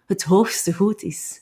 het 0.07 0.23
hoogste 0.23 0.73
goed 0.73 1.03
is? 1.03 1.41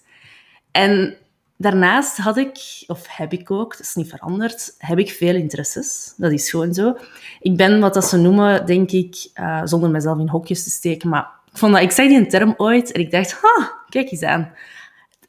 En 0.72 1.18
daarnaast 1.58 2.18
had 2.18 2.38
ik, 2.38 2.84
of 2.88 3.08
heb 3.08 3.34
ik 3.34 3.52
ook, 3.52 3.72
dat 3.72 3.86
is 3.86 3.96
niet 3.96 4.10
veranderd, 4.10 4.76
heb 4.78 5.00
ik 5.00 5.10
veel 5.10 5.36
interesses. 5.36 6.14
Dat 6.18 6.32
is 6.32 6.50
gewoon 6.50 6.74
zo. 6.74 6.96
Ik 7.40 7.58
ben 7.58 7.80
wat 7.80 7.94
dat 7.94 8.06
ze 8.06 8.18
noemen, 8.18 8.66
denk 8.66 8.92
ik, 8.92 9.30
uh, 9.36 9.62
zonder 9.64 9.90
mezelf 9.90 10.20
in 10.20 10.30
hokjes 10.30 10.64
te 10.64 10.70
steken, 10.70 11.10
maar 11.10 11.30
ik, 11.52 11.58
vond 11.58 11.74
dat, 11.74 11.82
ik 11.82 11.92
zag 11.92 12.08
die 12.08 12.18
een 12.18 12.30
term 12.30 12.54
ooit 12.58 12.92
en 12.92 13.02
ik 13.02 13.12
dacht, 13.12 13.32
ha, 13.42 13.84
kijk 13.90 14.12
eens 14.12 14.24
aan. 14.24 14.54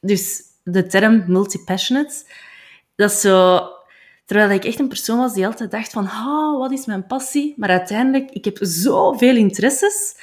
Dus 0.00 0.42
de 0.62 0.86
term 0.86 1.24
multi-passionate, 1.26 2.14
dat 2.94 3.10
is 3.10 3.20
zo... 3.20 3.60
Terwijl 4.30 4.50
ik 4.50 4.64
echt 4.64 4.78
een 4.78 4.88
persoon 4.88 5.18
was 5.18 5.34
die 5.34 5.46
altijd 5.46 5.70
dacht 5.70 5.92
van, 5.92 6.04
oh, 6.04 6.58
wat 6.58 6.72
is 6.72 6.86
mijn 6.86 7.06
passie? 7.06 7.54
Maar 7.56 7.68
uiteindelijk, 7.68 8.30
ik 8.30 8.44
heb 8.44 8.58
zoveel 8.60 9.36
interesses 9.36 10.16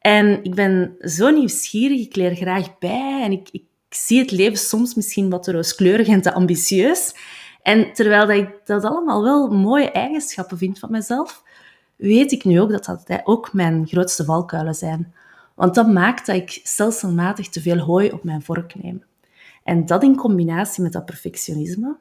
en 0.00 0.44
ik 0.44 0.54
ben 0.54 0.94
zo 1.00 1.30
nieuwsgierig, 1.30 2.00
ik 2.00 2.16
leer 2.16 2.34
graag 2.34 2.78
bij 2.78 3.22
en 3.22 3.32
ik, 3.32 3.48
ik 3.52 3.64
zie 3.88 4.18
het 4.18 4.30
leven 4.30 4.58
soms 4.58 4.94
misschien 4.94 5.30
wat 5.30 5.42
te 5.42 5.52
rooskleurig 5.52 6.08
en 6.08 6.22
te 6.22 6.32
ambitieus. 6.32 7.14
En 7.62 7.92
terwijl 7.92 8.26
dat 8.26 8.36
ik 8.36 8.50
dat 8.64 8.84
allemaal 8.84 9.22
wel 9.22 9.48
mooie 9.48 9.90
eigenschappen 9.90 10.58
vind 10.58 10.78
van 10.78 10.90
mezelf, 10.90 11.42
weet 11.96 12.32
ik 12.32 12.44
nu 12.44 12.60
ook 12.60 12.70
dat 12.70 12.84
dat 12.84 13.20
ook 13.24 13.52
mijn 13.52 13.86
grootste 13.86 14.24
valkuilen 14.24 14.74
zijn. 14.74 15.14
Want 15.54 15.74
dat 15.74 15.88
maakt 15.88 16.26
dat 16.26 16.36
ik 16.36 16.60
stelselmatig 16.62 17.48
te 17.48 17.60
veel 17.60 17.78
hooi 17.78 18.10
op 18.10 18.24
mijn 18.24 18.42
vork 18.42 18.74
neem. 18.82 19.04
En 19.64 19.86
dat 19.86 20.02
in 20.02 20.16
combinatie 20.16 20.82
met 20.82 20.92
dat 20.92 21.04
perfectionisme 21.04 21.96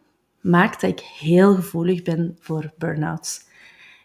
maakt 0.48 0.82
dat 0.82 0.90
ik 0.90 1.00
heel 1.00 1.56
gevoelig 1.56 2.02
ben 2.02 2.38
voor 2.40 2.74
burn-outs. 2.78 3.46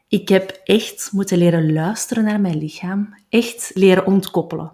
Ik 0.09 0.29
heb 0.29 0.61
echt 0.65 1.09
moeten 1.13 1.39
leren 1.39 1.73
luisteren 1.73 2.25
naar 2.25 2.41
mijn 2.41 2.59
lichaam, 2.59 3.15
echt 3.29 3.71
leren 3.75 4.07
ontkoppelen. 4.07 4.73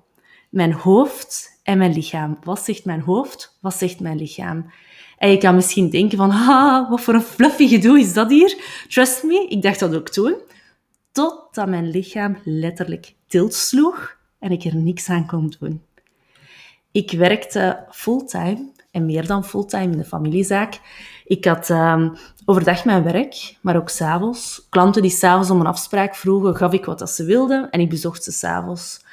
Mijn 0.49 0.73
hoofd 0.73 1.61
en 1.63 1.79
mijn 1.79 1.93
lichaam. 1.93 2.39
Wat 2.43 2.65
zegt 2.65 2.85
mijn 2.85 3.01
hoofd? 3.01 3.59
Wat 3.61 3.75
zegt 3.75 4.01
mijn 4.01 4.17
lichaam? 4.17 4.73
En 5.19 5.31
je 5.31 5.39
kan 5.39 5.55
misschien 5.55 5.91
denken 5.91 6.19
van, 6.19 6.31
ah, 6.31 6.91
wat 6.91 7.01
voor 7.01 7.15
een 7.15 7.21
fluffy 7.21 7.69
gedoe 7.69 7.99
is 7.99 8.13
dat 8.13 8.31
hier? 8.31 8.57
Trust 8.89 9.23
me, 9.23 9.47
ik 9.49 9.63
dacht 9.63 9.79
dat 9.79 9.95
ook 9.95 10.09
toen. 10.09 10.37
Totdat 11.13 11.69
mijn 11.69 11.91
lichaam 11.91 12.39
letterlijk 12.45 13.15
tilt 13.27 13.55
sloeg 13.55 14.17
en 14.39 14.51
ik 14.51 14.65
er 14.65 14.77
niks 14.77 15.09
aan 15.09 15.27
kon 15.27 15.55
doen. 15.59 15.83
Ik 16.93 17.11
werkte 17.11 17.87
fulltime 17.91 18.71
en 18.99 19.07
meer 19.07 19.27
dan 19.27 19.45
fulltime 19.45 19.93
in 19.93 19.99
de 19.99 20.05
familiezaak. 20.05 20.81
Ik 21.25 21.45
had 21.45 21.69
um, 21.69 22.13
overdag 22.45 22.85
mijn 22.85 23.03
werk, 23.03 23.57
maar 23.61 23.77
ook 23.77 23.89
s'avonds. 23.89 24.67
Klanten 24.71 25.03
die 25.03 25.11
s'avonds 25.11 25.51
om 25.51 25.61
een 25.61 25.67
afspraak 25.67 26.15
vroegen, 26.15 26.57
gaf 26.57 26.73
ik 26.73 26.85
wat 26.85 27.11
ze 27.11 27.25
wilden 27.25 27.71
en 27.71 27.81
ik 27.81 27.89
bezocht 27.89 28.25
ze 28.25 28.33
s'avonds. 28.33 29.05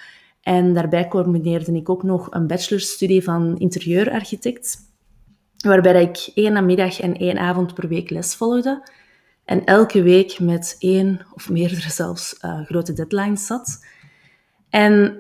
En 0.42 0.74
daarbij 0.74 1.08
combineerde 1.08 1.72
ik 1.72 1.90
ook 1.90 2.04
nog 2.04 2.28
een 2.32 2.48
bachelorstudie 2.48 3.24
van 3.24 3.58
interieurarchitect, 3.58 4.78
waarbij 5.58 6.02
ik 6.02 6.32
één 6.34 6.54
namiddag 6.54 7.00
en 7.00 7.18
één 7.18 7.38
avond 7.38 7.74
per 7.74 7.88
week 7.88 8.10
les 8.10 8.36
volgde. 8.36 8.90
En 9.46 9.66
elke 9.66 10.02
week 10.02 10.40
met 10.40 10.76
één 10.80 11.26
of 11.34 11.50
meerdere 11.50 11.92
zelfs 11.92 12.38
uh, 12.42 12.66
grote 12.66 12.94
deadlines 12.94 13.46
zat. 13.46 13.86
En 14.70 15.18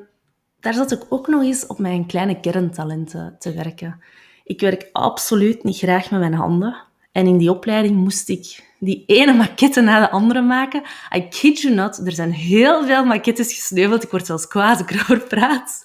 daar 0.59 0.73
zat 0.73 0.91
ik 0.91 1.05
ook 1.09 1.27
nog 1.27 1.41
eens 1.41 1.67
op 1.67 1.79
mijn 1.79 2.05
kleine 2.05 2.39
kerntalenten 2.39 3.35
te 3.39 3.53
werken. 3.53 3.99
Ik 4.45 4.59
werk 4.59 4.89
absoluut 4.91 5.63
niet 5.63 5.77
graag 5.77 6.11
met 6.11 6.19
mijn 6.19 6.33
handen. 6.33 6.75
En 7.11 7.27
in 7.27 7.37
die 7.37 7.51
opleiding 7.51 7.95
moest 7.95 8.29
ik 8.29 8.63
die 8.79 9.03
ene 9.05 9.33
maquette 9.33 9.81
na 9.81 9.99
de 9.99 10.09
andere 10.09 10.41
maken. 10.41 10.83
I 11.15 11.27
kid 11.27 11.61
you 11.61 11.73
not, 11.73 12.05
er 12.05 12.11
zijn 12.11 12.31
heel 12.31 12.85
veel 12.85 13.05
maquettes 13.05 13.53
gesneuveld. 13.53 14.03
Ik 14.03 14.09
word 14.09 14.25
zelfs 14.25 14.47
kwaad 14.47 14.91
erover 14.91 15.19
praat. 15.19 15.83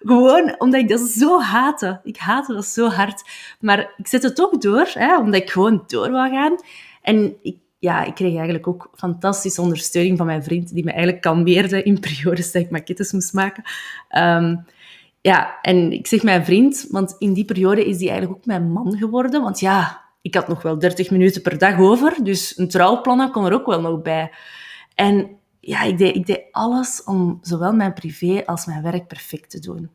Gewoon 0.00 0.54
omdat 0.58 0.80
ik 0.80 0.88
dat 0.88 1.00
zo 1.00 1.40
haatte. 1.40 2.00
Ik 2.04 2.16
haatte 2.16 2.54
dat 2.54 2.66
zo 2.66 2.88
hard. 2.88 3.22
Maar 3.60 3.94
ik 3.96 4.06
zette 4.06 4.26
het 4.26 4.36
toch 4.36 4.58
door, 4.58 4.90
hè, 4.92 5.18
omdat 5.18 5.40
ik 5.40 5.50
gewoon 5.50 5.84
door 5.86 6.10
wou 6.10 6.30
gaan. 6.30 6.56
En 7.02 7.36
ik, 7.42 7.56
ja, 7.78 8.04
ik 8.04 8.14
kreeg 8.14 8.34
eigenlijk 8.34 8.66
ook 8.66 8.90
fantastische 8.94 9.60
ondersteuning 9.60 10.16
van 10.18 10.26
mijn 10.26 10.42
vriend, 10.42 10.74
die 10.74 10.84
me 10.84 10.90
eigenlijk 10.90 11.22
kalmeerde 11.22 11.82
in 11.82 12.00
periodes 12.00 12.52
dat 12.52 12.62
ik 12.62 12.70
maquettes 12.70 13.12
moest 13.12 13.32
maken. 13.32 13.62
Um, 14.16 14.64
ja, 15.26 15.60
en 15.62 15.92
ik 15.92 16.06
zeg 16.06 16.22
mijn 16.22 16.44
vriend, 16.44 16.86
want 16.90 17.14
in 17.18 17.32
die 17.32 17.44
periode 17.44 17.84
is 17.84 17.98
die 17.98 18.08
eigenlijk 18.08 18.38
ook 18.38 18.46
mijn 18.46 18.72
man 18.72 18.96
geworden. 18.98 19.42
Want 19.42 19.60
ja, 19.60 20.04
ik 20.22 20.34
had 20.34 20.48
nog 20.48 20.62
wel 20.62 20.78
30 20.78 21.10
minuten 21.10 21.42
per 21.42 21.58
dag 21.58 21.78
over, 21.78 22.16
dus 22.22 22.58
een 22.58 22.68
trouwplannen 22.68 23.30
kon 23.30 23.46
er 23.46 23.52
ook 23.52 23.66
wel 23.66 23.80
nog 23.80 24.02
bij. 24.02 24.30
En 24.94 25.38
ja, 25.60 25.82
ik 25.82 25.98
deed, 25.98 26.14
ik 26.14 26.26
deed 26.26 26.42
alles 26.50 27.04
om 27.04 27.38
zowel 27.42 27.72
mijn 27.72 27.92
privé 27.92 28.42
als 28.44 28.66
mijn 28.66 28.82
werk 28.82 29.06
perfect 29.06 29.50
te 29.50 29.58
doen. 29.60 29.90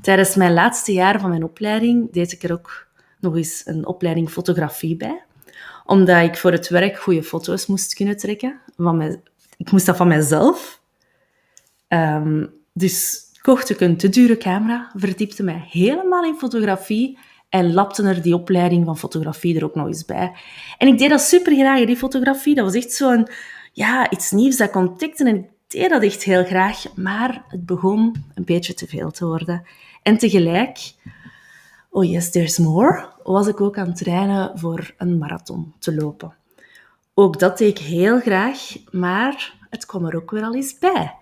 Tijdens 0.00 0.34
mijn 0.34 0.52
laatste 0.52 0.92
jaar 0.92 1.20
van 1.20 1.30
mijn 1.30 1.44
opleiding 1.44 2.12
deed 2.12 2.32
ik 2.32 2.42
er 2.42 2.52
ook 2.52 2.86
nog 3.20 3.36
eens 3.36 3.62
een 3.64 3.86
opleiding 3.86 4.30
fotografie 4.30 4.96
bij. 4.96 5.24
Omdat 5.84 6.22
ik 6.22 6.36
voor 6.36 6.52
het 6.52 6.68
werk 6.68 6.98
goede 6.98 7.22
foto's 7.22 7.66
moest 7.66 7.94
kunnen 7.94 8.16
trekken. 8.16 8.60
Van 8.76 8.96
mij, 8.96 9.20
ik 9.56 9.70
moest 9.70 9.86
dat 9.86 9.96
van 9.96 10.08
mezelf. 10.08 10.80
Um, 11.88 12.52
dus 12.72 13.32
kocht 13.44 13.70
ik 13.70 13.80
een 13.80 13.96
te 13.96 14.08
dure 14.08 14.36
camera, 14.36 14.90
verdiepte 14.94 15.42
mij 15.42 15.66
helemaal 15.70 16.24
in 16.24 16.34
fotografie 16.34 17.18
en 17.48 17.72
lapte 17.72 18.02
er 18.02 18.22
die 18.22 18.34
opleiding 18.34 18.84
van 18.84 18.98
fotografie 18.98 19.56
er 19.56 19.64
ook 19.64 19.74
nog 19.74 19.86
eens 19.86 20.04
bij. 20.04 20.32
En 20.78 20.88
ik 20.88 20.98
deed 20.98 21.10
dat 21.10 21.20
super 21.20 21.54
graag, 21.54 21.84
die 21.84 21.96
fotografie. 21.96 22.54
Dat 22.54 22.64
was 22.64 22.74
echt 22.74 22.92
zo'n, 22.92 23.28
ja, 23.72 24.10
iets 24.10 24.30
nieuws 24.30 24.56
dat 24.56 24.70
kon 24.70 24.88
ontdekte. 24.88 25.24
En 25.24 25.36
ik 25.36 25.44
deed 25.68 25.90
dat 25.90 26.02
echt 26.02 26.22
heel 26.22 26.44
graag. 26.44 26.96
Maar 26.96 27.44
het 27.48 27.66
begon 27.66 28.24
een 28.34 28.44
beetje 28.44 28.74
te 28.74 28.86
veel 28.86 29.10
te 29.10 29.26
worden. 29.26 29.62
En 30.02 30.18
tegelijk, 30.18 30.78
oh 31.90 32.04
yes, 32.04 32.30
there's 32.30 32.58
more, 32.58 33.08
was 33.22 33.46
ik 33.46 33.60
ook 33.60 33.78
aan 33.78 33.86
het 33.86 33.96
trainen 33.96 34.58
voor 34.58 34.94
een 34.98 35.18
marathon 35.18 35.72
te 35.78 35.94
lopen. 35.94 36.34
Ook 37.14 37.38
dat 37.38 37.58
deed 37.58 37.78
ik 37.78 37.84
heel 37.84 38.20
graag, 38.20 38.58
maar 38.90 39.54
het 39.70 39.86
kwam 39.86 40.06
er 40.06 40.16
ook 40.16 40.30
weer 40.30 40.42
al 40.42 40.54
eens 40.54 40.78
bij. 40.78 41.14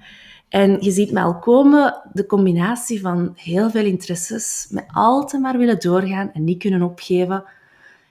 En 0.52 0.76
je 0.80 0.90
ziet 0.90 1.12
mij 1.12 1.22
al 1.22 1.38
komen, 1.38 2.02
de 2.12 2.26
combinatie 2.26 3.00
van 3.00 3.32
heel 3.36 3.70
veel 3.70 3.84
interesses, 3.84 4.66
met 4.70 4.84
altijd 4.92 5.42
maar 5.42 5.58
willen 5.58 5.80
doorgaan 5.80 6.30
en 6.32 6.44
niet 6.44 6.58
kunnen 6.58 6.82
opgeven. 6.82 7.44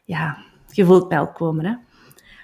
Ja, 0.03 0.37
je 0.71 0.85
voelt 0.85 1.09
mij 1.09 1.19
al 1.19 1.31
komen. 1.31 1.65
Hè? 1.65 1.73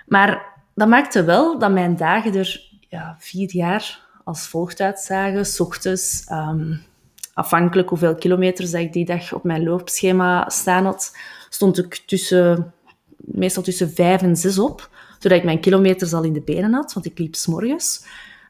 Maar 0.07 0.45
dat 0.73 0.87
maakte 0.87 1.23
wel 1.23 1.59
dat 1.59 1.71
mijn 1.71 1.95
dagen 1.95 2.35
er 2.35 2.69
ja, 2.89 3.15
vier 3.19 3.51
jaar 3.51 4.07
als 4.23 4.47
volgt 4.47 4.79
uitzagen. 4.79 5.45
S 5.45 5.59
ochtends, 5.59 6.25
um, 6.31 6.81
afhankelijk 7.33 7.89
hoeveel 7.89 8.15
kilometers 8.15 8.71
dat 8.71 8.81
ik 8.81 8.93
die 8.93 9.05
dag 9.05 9.33
op 9.33 9.43
mijn 9.43 9.63
loopschema 9.63 10.49
staan 10.49 10.85
had, 10.85 11.17
stond 11.49 11.77
ik 11.77 12.03
tussen, 12.05 12.73
meestal 13.17 13.63
tussen 13.63 13.91
vijf 13.91 14.21
en 14.21 14.35
zes 14.35 14.59
op, 14.59 14.89
zodat 15.19 15.37
ik 15.37 15.43
mijn 15.43 15.59
kilometers 15.59 16.13
al 16.13 16.23
in 16.23 16.33
de 16.33 16.41
benen 16.41 16.73
had, 16.73 16.93
want 16.93 17.05
ik 17.05 17.19
liep 17.19 17.35
s'morgens. 17.35 18.05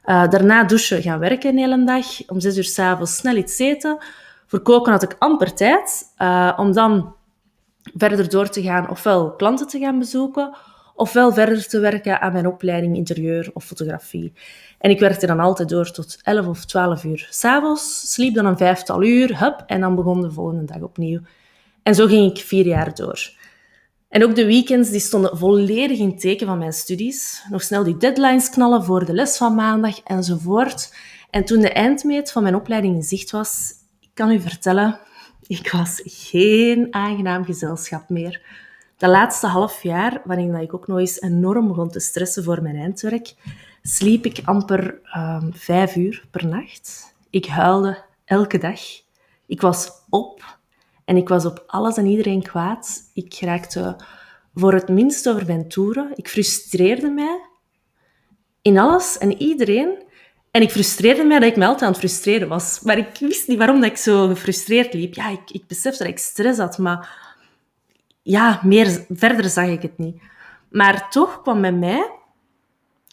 Uh, 0.08 0.28
daarna 0.28 0.64
douchen, 0.64 1.02
gaan 1.02 1.18
werken 1.18 1.54
de 1.54 1.60
hele 1.60 1.84
dag. 1.84 2.06
Om 2.26 2.40
zes 2.40 2.56
uur 2.56 2.64
s'avonds 2.64 3.16
snel 3.16 3.36
iets 3.36 3.58
eten. 3.58 3.98
Voor 4.46 4.60
koken 4.60 4.92
had 4.92 5.02
ik 5.02 5.16
amper 5.18 5.54
tijd, 5.54 6.04
uh, 6.18 6.52
om 6.56 6.72
dan 6.72 7.14
verder 7.96 8.28
door 8.28 8.48
te 8.48 8.62
gaan, 8.62 8.90
ofwel 8.90 9.32
klanten 9.32 9.66
te 9.66 9.78
gaan 9.78 9.98
bezoeken, 9.98 10.56
ofwel 10.94 11.32
verder 11.32 11.68
te 11.68 11.78
werken 11.78 12.20
aan 12.20 12.32
mijn 12.32 12.46
opleiding 12.46 12.96
interieur 12.96 13.50
of 13.52 13.64
fotografie. 13.64 14.32
En 14.78 14.90
ik 14.90 15.00
werkte 15.00 15.26
dan 15.26 15.40
altijd 15.40 15.68
door 15.68 15.90
tot 15.90 16.18
11 16.22 16.46
of 16.46 16.64
12 16.64 17.04
uur 17.04 17.26
s'avonds, 17.30 18.12
sliep 18.12 18.34
dan 18.34 18.46
een 18.46 18.56
vijftal 18.56 19.02
uur, 19.02 19.40
hup, 19.40 19.62
en 19.66 19.80
dan 19.80 19.94
begon 19.94 20.20
de 20.20 20.30
volgende 20.30 20.64
dag 20.64 20.80
opnieuw. 20.80 21.20
En 21.82 21.94
zo 21.94 22.06
ging 22.06 22.30
ik 22.30 22.44
vier 22.44 22.66
jaar 22.66 22.94
door. 22.94 23.30
En 24.08 24.24
ook 24.24 24.34
de 24.34 24.46
weekends 24.46 24.90
die 24.90 25.00
stonden 25.00 25.38
volledig 25.38 25.98
in 25.98 26.18
teken 26.18 26.46
van 26.46 26.58
mijn 26.58 26.72
studies. 26.72 27.44
Nog 27.50 27.62
snel 27.62 27.84
die 27.84 27.96
deadlines 27.96 28.50
knallen 28.50 28.84
voor 28.84 29.04
de 29.04 29.12
les 29.12 29.36
van 29.36 29.54
maandag 29.54 30.00
enzovoort. 30.00 30.94
En 31.30 31.44
toen 31.44 31.60
de 31.60 31.72
eindmeet 31.72 32.32
van 32.32 32.42
mijn 32.42 32.54
opleiding 32.54 32.94
in 32.94 33.02
zicht 33.02 33.30
was, 33.30 33.72
ik 34.00 34.10
kan 34.14 34.30
u 34.30 34.40
vertellen, 34.40 34.98
ik 35.46 35.70
was 35.70 36.00
geen 36.04 36.94
aangenaam 36.94 37.44
gezelschap 37.44 38.08
meer. 38.08 38.42
De 38.96 39.08
laatste 39.08 39.46
half 39.46 39.82
jaar, 39.82 40.20
waarin 40.24 40.54
ik 40.54 40.74
ook 40.74 40.86
nog 40.86 40.98
eens 40.98 41.20
enorm 41.20 41.68
begon 41.68 41.90
te 41.90 42.00
stressen 42.00 42.44
voor 42.44 42.62
mijn 42.62 42.76
eindwerk, 42.76 43.34
sliep 43.82 44.24
ik 44.24 44.40
amper 44.44 45.00
um, 45.16 45.50
vijf 45.54 45.96
uur 45.96 46.24
per 46.30 46.46
nacht. 46.46 47.14
Ik 47.30 47.46
huilde 47.46 48.04
elke 48.24 48.58
dag. 48.58 48.80
Ik 49.46 49.60
was 49.60 49.90
op 50.08 50.57
en 51.08 51.16
ik 51.16 51.28
was 51.28 51.44
op 51.44 51.64
alles 51.66 51.96
en 51.96 52.06
iedereen 52.06 52.42
kwaad. 52.42 53.10
Ik 53.14 53.40
raakte 53.40 53.96
voor 54.54 54.72
het 54.72 54.88
minst 54.88 55.28
over 55.28 55.46
mijn 55.46 55.68
toeren. 55.68 56.10
Ik 56.14 56.28
frustreerde 56.28 57.08
mij 57.08 57.40
in 58.62 58.78
alles 58.78 59.18
en 59.18 59.42
iedereen. 59.42 60.02
En 60.50 60.62
ik 60.62 60.70
frustreerde 60.70 61.24
mij 61.24 61.38
dat 61.38 61.48
ik 61.48 61.56
me 61.56 61.64
altijd 61.64 61.82
aan 61.82 61.88
het 61.90 61.98
frustreren 61.98 62.48
was. 62.48 62.80
Maar 62.80 62.98
ik 62.98 63.16
wist 63.20 63.48
niet 63.48 63.58
waarom 63.58 63.80
dat 63.80 63.90
ik 63.90 63.96
zo 63.96 64.26
gefrustreerd 64.26 64.94
liep. 64.94 65.14
Ja, 65.14 65.28
ik, 65.28 65.50
ik 65.50 65.66
besefte 65.66 66.02
dat 66.02 66.12
ik 66.12 66.18
stress 66.18 66.58
had, 66.58 66.78
maar 66.78 67.10
ja, 68.22 68.60
meer, 68.64 69.04
verder 69.08 69.50
zag 69.50 69.68
ik 69.68 69.82
het 69.82 69.98
niet. 69.98 70.22
Maar 70.70 71.10
toch 71.10 71.42
kwam 71.42 71.60
bij 71.60 71.72
mij, 71.72 72.10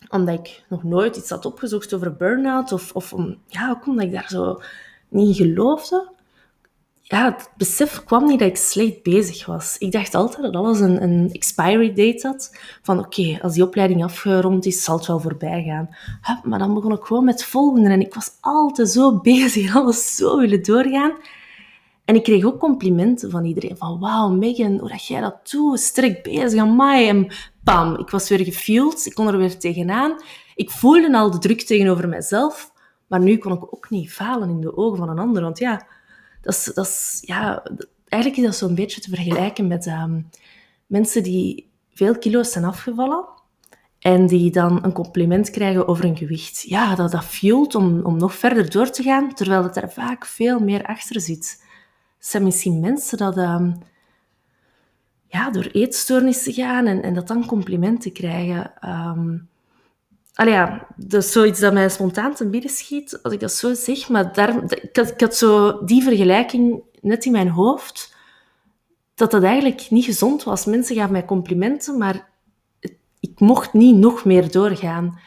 omdat 0.10 0.40
ik 0.40 0.64
nog 0.70 0.84
nooit 0.84 1.16
iets 1.16 1.30
had 1.30 1.46
opgezocht 1.46 1.94
over 1.94 2.16
burn-out, 2.16 2.72
of, 2.72 2.92
of 2.94 3.14
om, 3.14 3.38
ja, 3.48 3.70
ook 3.70 3.88
omdat 3.88 4.06
ik 4.06 4.12
daar 4.12 4.30
zo 4.30 4.62
niet 5.10 5.28
in 5.28 5.46
geloofde, 5.46 6.14
ja, 7.08 7.26
het 7.26 7.52
besef 7.58 8.04
kwam 8.04 8.26
niet 8.26 8.40
dat 8.40 8.48
ik 8.48 8.58
slecht 8.58 9.04
bezig 9.04 9.46
was. 9.46 9.78
Ik 9.78 9.92
dacht 9.92 10.16
altijd 10.16 10.42
dat 10.42 10.56
alles 10.56 10.80
een, 10.80 11.04
een 11.04 11.30
expiry 11.32 11.94
date 11.94 12.28
had. 12.28 12.58
Van 12.82 13.00
oké, 13.00 13.40
als 13.42 13.54
die 13.54 13.64
opleiding 13.64 14.04
afgerond 14.04 14.66
is, 14.66 14.84
zal 14.84 14.98
het 14.98 15.08
wel 15.08 15.20
voorbij 15.20 15.64
gaan. 15.64 15.90
maar 16.44 16.60
dan 16.60 16.74
begon 16.74 16.92
ik 16.92 17.04
gewoon 17.04 17.24
met 17.26 17.34
het 17.40 17.50
volgende. 17.50 17.90
En 17.90 18.02
ik 18.02 18.14
was 18.14 18.32
altijd 18.42 18.90
zo 18.90 19.20
bezig, 19.22 19.76
alles 19.76 20.16
zo 20.16 20.38
willen 20.38 20.64
doorgaan. 20.64 21.12
En 22.06 22.16
ik 22.16 22.24
kreeg 22.24 22.44
ook 22.46 22.60
complimenten 22.60 23.32
van 23.32 23.46
iedereen. 23.46 23.78
Van 23.78 24.00
wauw, 24.00 24.30
Megan, 24.30 24.80
hoe 24.80 24.90
dat 24.90 25.08
jij 25.08 25.22
dat 25.22 25.52
doet. 25.52 25.80
Sterk 25.80 26.24
bezig, 26.24 26.62
amai. 26.62 27.08
En 27.08 27.28
pam, 27.64 27.98
ik 27.98 28.10
was 28.10 28.30
weer 28.30 28.44
gefueled. 28.44 29.06
Ik 29.06 29.14
kon 29.14 29.28
er 29.28 29.38
weer 29.38 29.58
tegenaan. 29.58 30.16
Ik 30.56 30.72
voelde 30.72 31.18
al 31.18 31.32
de 31.32 31.38
druk 31.38 31.62
tegenover 31.62 32.10
mezelf. 32.10 32.72
Maar 33.08 33.20
nu 33.20 33.38
kon 33.38 33.54
ik 33.54 33.64
ook 33.64 33.90
niet 33.90 34.12
falen 34.12 34.50
in 34.50 34.62
de 34.62 34.78
ogen 34.78 34.98
van 34.98 35.10
een 35.10 35.20
ander. 35.20 35.42
Want 35.42 35.60
ja 35.60 35.88
dat 36.46 36.54
is, 36.54 36.64
dat 36.74 37.18
ja, 37.22 37.64
eigenlijk 38.08 38.42
is 38.42 38.48
dat 38.48 38.56
zo'n 38.56 38.76
beetje 38.76 39.02
te 39.02 39.10
vergelijken 39.10 39.68
met 39.68 39.88
ehm, 39.88 40.22
mensen 40.88 41.24
die 41.24 41.72
veel 41.94 42.18
kilo's 42.18 42.52
zijn 42.52 42.66
afgevallen 42.66 43.26
en 44.00 44.28
die 44.28 44.52
dan 44.52 44.84
een 44.84 44.92
compliment 44.92 45.50
krijgen 45.50 45.88
over 45.88 46.04
hun 46.04 46.18
gewicht. 46.18 46.62
Ja, 46.62 46.96
dat, 46.96 47.12
dat 47.12 47.26
fuelt 47.26 47.76
om, 47.76 48.02
om 48.02 48.18
nog 48.18 48.36
verder 48.36 48.70
door 48.70 48.90
te 48.90 49.04
gaan, 49.04 49.34
terwijl 49.34 49.64
het 49.64 49.76
er 49.76 49.92
vaak 49.92 50.26
veel 50.26 50.60
meer 50.60 50.84
achter 50.86 51.22
zit. 51.22 51.64
Het 52.18 52.28
zijn 52.28 52.44
misschien 52.44 52.80
mensen 52.80 53.18
dat 53.18 53.38
um, 53.38 53.78
ja, 55.28 55.50
door 55.50 55.66
eetstoornissen 55.72 56.54
gaan 56.54 56.86
en, 56.86 57.04
en 57.04 57.14
dat 57.14 57.28
dan 57.28 57.46
complimenten 57.46 58.12
krijgen. 58.12 58.74
Um, 58.90 59.50
Allee, 60.36 60.54
ja, 60.54 60.88
dat 60.96 61.24
is 61.24 61.32
zoiets 61.32 61.60
dat 61.60 61.74
mij 61.74 61.90
spontaan 61.90 62.34
te 62.34 62.50
binnen 62.50 62.70
schiet, 62.70 63.20
als 63.24 63.34
ik 63.34 63.40
dat 63.40 63.52
zo 63.52 63.74
zeg. 63.74 64.10
Maar 64.10 64.34
daar, 64.34 64.64
ik, 64.82 64.96
had, 64.96 65.10
ik 65.10 65.22
had 65.22 65.36
zo 65.36 65.84
die 65.86 66.04
vergelijking 66.04 66.82
net 67.02 67.26
in 67.26 67.32
mijn 67.32 67.50
hoofd, 67.50 68.16
dat 69.14 69.32
dat 69.32 69.44
eigenlijk 69.44 69.90
niet 69.90 70.06
gezond 70.06 70.44
was. 70.44 70.66
Mensen 70.66 70.96
gaven 70.96 71.12
mij 71.12 71.26
complimenten, 71.26 71.98
maar 71.98 72.30
ik 73.20 73.40
mocht 73.40 73.74
niet 73.74 73.96
nog 73.96 74.26
meer 74.26 74.52
doorgaan. 74.52 75.20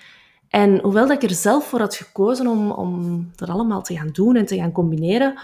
En 0.48 0.80
hoewel 0.80 1.06
dat 1.06 1.22
ik 1.22 1.30
er 1.30 1.36
zelf 1.36 1.68
voor 1.68 1.80
had 1.80 1.94
gekozen 1.94 2.46
om, 2.46 2.70
om 2.70 3.30
dat 3.36 3.48
allemaal 3.48 3.82
te 3.82 3.96
gaan 3.96 4.10
doen 4.12 4.36
en 4.36 4.46
te 4.46 4.56
gaan 4.56 4.72
combineren, 4.72 5.38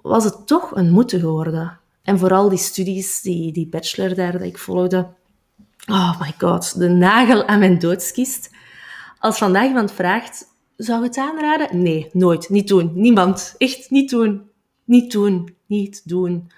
was 0.00 0.24
het 0.24 0.46
toch 0.46 0.76
een 0.76 0.90
moeten 0.90 1.20
geworden. 1.20 1.78
En 2.02 2.18
vooral 2.18 2.48
die 2.48 2.58
studies, 2.58 3.20
die, 3.20 3.52
die 3.52 3.68
bachelor 3.68 4.14
daar 4.14 4.32
dat 4.32 4.42
ik 4.42 4.58
volgde, 4.58 5.08
oh 5.86 6.20
my 6.20 6.34
god, 6.38 6.78
de 6.78 6.88
nagel 6.88 7.46
aan 7.46 7.58
mijn 7.58 7.78
doodskist. 7.78 8.50
Als 9.20 9.38
vandaag 9.38 9.66
iemand 9.66 9.92
vraagt, 9.92 10.44
zou 10.76 11.00
je 11.00 11.06
het 11.06 11.18
aanraden? 11.18 11.82
Nee, 11.82 12.08
nooit. 12.12 12.48
Niet 12.48 12.68
doen. 12.68 12.90
Niemand. 12.94 13.54
Echt 13.58 13.90
niet 13.90 14.10
doen. 14.10 14.50
Niet 14.84 15.12
doen. 15.12 15.54
Niet 15.66 16.08
doen. 16.08 16.50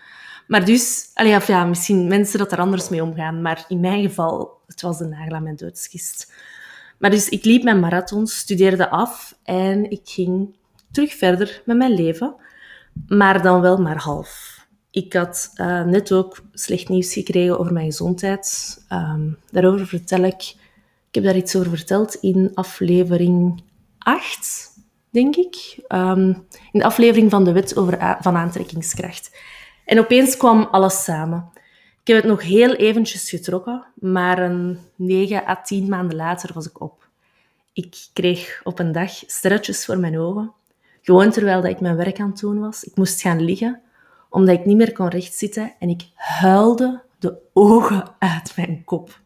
Maar 0.46 0.64
dus, 0.64 1.11
allee, 1.14 1.37
of 1.37 1.46
ja, 1.46 1.64
misschien 1.64 2.09
mensen 2.09 2.38
dat 2.38 2.53
er 2.53 2.59
anders 2.59 2.88
mee 2.88 3.03
omgaan, 3.03 3.42
maar 3.42 3.64
in 3.68 3.81
mijn 3.81 4.03
geval, 4.03 4.61
het 4.66 4.83
was 4.83 4.98
de 4.98 5.05
nagel 5.05 5.35
aan 5.35 5.42
mijn 5.42 5.57
doodskist. 5.57 6.33
Maar 6.98 7.11
dus, 7.11 7.29
ik 7.29 7.44
liep 7.44 7.62
mijn 7.62 7.81
marathons, 7.81 8.38
studeerde 8.38 8.90
af 8.90 9.37
en 9.42 9.90
ik 9.90 10.01
ging 10.05 10.57
terug 10.90 11.14
verder 11.14 11.62
met 11.64 11.77
mijn 11.77 11.94
leven, 11.94 12.35
maar 13.07 13.42
dan 13.42 13.61
wel 13.61 13.77
maar 13.77 14.03
half. 14.03 14.61
Ik 14.90 15.12
had 15.12 15.53
uh, 15.57 15.85
net 15.85 16.12
ook 16.12 16.42
slecht 16.53 16.88
nieuws 16.88 17.12
gekregen 17.12 17.59
over 17.59 17.72
mijn 17.72 17.87
gezondheid. 17.87 18.77
Um, 18.92 19.38
daarover 19.51 19.87
vertel 19.87 20.22
ik 20.22 20.55
ik 21.12 21.22
heb 21.22 21.33
daar 21.33 21.42
iets 21.42 21.57
over 21.57 21.70
verteld 21.70 22.14
in 22.14 22.51
aflevering 22.55 23.62
8, 23.98 24.70
denk 25.11 25.37
ik. 25.37 25.79
Um, 25.88 26.46
in 26.72 26.79
de 26.81 26.85
aflevering 26.85 27.31
van 27.31 27.44
de 27.44 27.53
wet 27.53 27.77
over 27.77 28.16
van 28.20 28.37
aantrekkingskracht. 28.37 29.37
En 29.85 29.98
opeens 29.98 30.37
kwam 30.37 30.68
alles 30.70 31.05
samen. 31.05 31.51
Ik 32.01 32.07
heb 32.07 32.16
het 32.16 32.27
nog 32.27 32.42
heel 32.42 32.75
eventjes 32.75 33.31
getrokken, 33.31 33.85
maar 33.94 34.38
een 34.38 34.79
9 34.96 35.48
à 35.48 35.62
10 35.62 35.88
maanden 35.88 36.16
later 36.16 36.51
was 36.55 36.66
ik 36.66 36.81
op. 36.81 37.09
Ik 37.72 38.07
kreeg 38.12 38.61
op 38.64 38.79
een 38.79 38.92
dag 38.92 39.11
sterretjes 39.11 39.85
voor 39.85 39.98
mijn 39.98 40.18
ogen. 40.18 40.53
Gewoon 41.03 41.31
terwijl 41.31 41.62
dat 41.62 41.70
ik 41.70 41.81
mijn 41.81 41.96
werk 41.96 42.20
aan 42.20 42.31
het 42.31 42.40
doen 42.40 42.61
was. 42.61 42.85
Ik 42.85 42.96
moest 42.96 43.20
gaan 43.20 43.44
liggen, 43.44 43.81
omdat 44.29 44.59
ik 44.59 44.64
niet 44.64 44.77
meer 44.77 44.92
kon 44.92 45.09
rechtzitten 45.09 45.72
en 45.79 45.88
ik 45.88 46.03
huilde 46.14 47.03
de 47.18 47.35
ogen 47.53 48.14
uit 48.18 48.53
mijn 48.57 48.83
kop. 48.85 49.20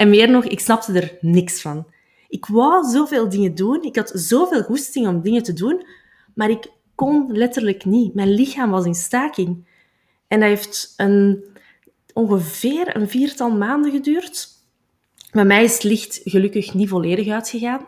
En 0.00 0.10
meer 0.10 0.30
nog, 0.30 0.44
ik 0.44 0.60
snapte 0.60 0.92
er 0.92 1.16
niks 1.20 1.60
van. 1.60 1.86
Ik 2.28 2.46
wou 2.46 2.90
zoveel 2.90 3.28
dingen 3.28 3.54
doen. 3.54 3.82
Ik 3.82 3.96
had 3.96 4.10
zoveel 4.14 4.62
goesting 4.62 5.06
om 5.06 5.20
dingen 5.20 5.42
te 5.42 5.52
doen, 5.52 5.86
maar 6.34 6.50
ik 6.50 6.70
kon 6.94 7.32
letterlijk 7.32 7.84
niet. 7.84 8.14
Mijn 8.14 8.30
lichaam 8.30 8.70
was 8.70 8.84
in 8.84 8.94
staking. 8.94 9.66
En 10.28 10.40
dat 10.40 10.48
heeft 10.48 10.94
een, 10.96 11.44
ongeveer 12.12 12.96
een 12.96 13.08
viertal 13.08 13.50
maanden 13.50 13.90
geduurd. 13.90 14.48
Bij 15.32 15.44
mij 15.44 15.64
is 15.64 15.72
het 15.72 15.82
licht 15.82 16.20
gelukkig 16.24 16.74
niet 16.74 16.88
volledig 16.88 17.28
uitgegaan, 17.28 17.86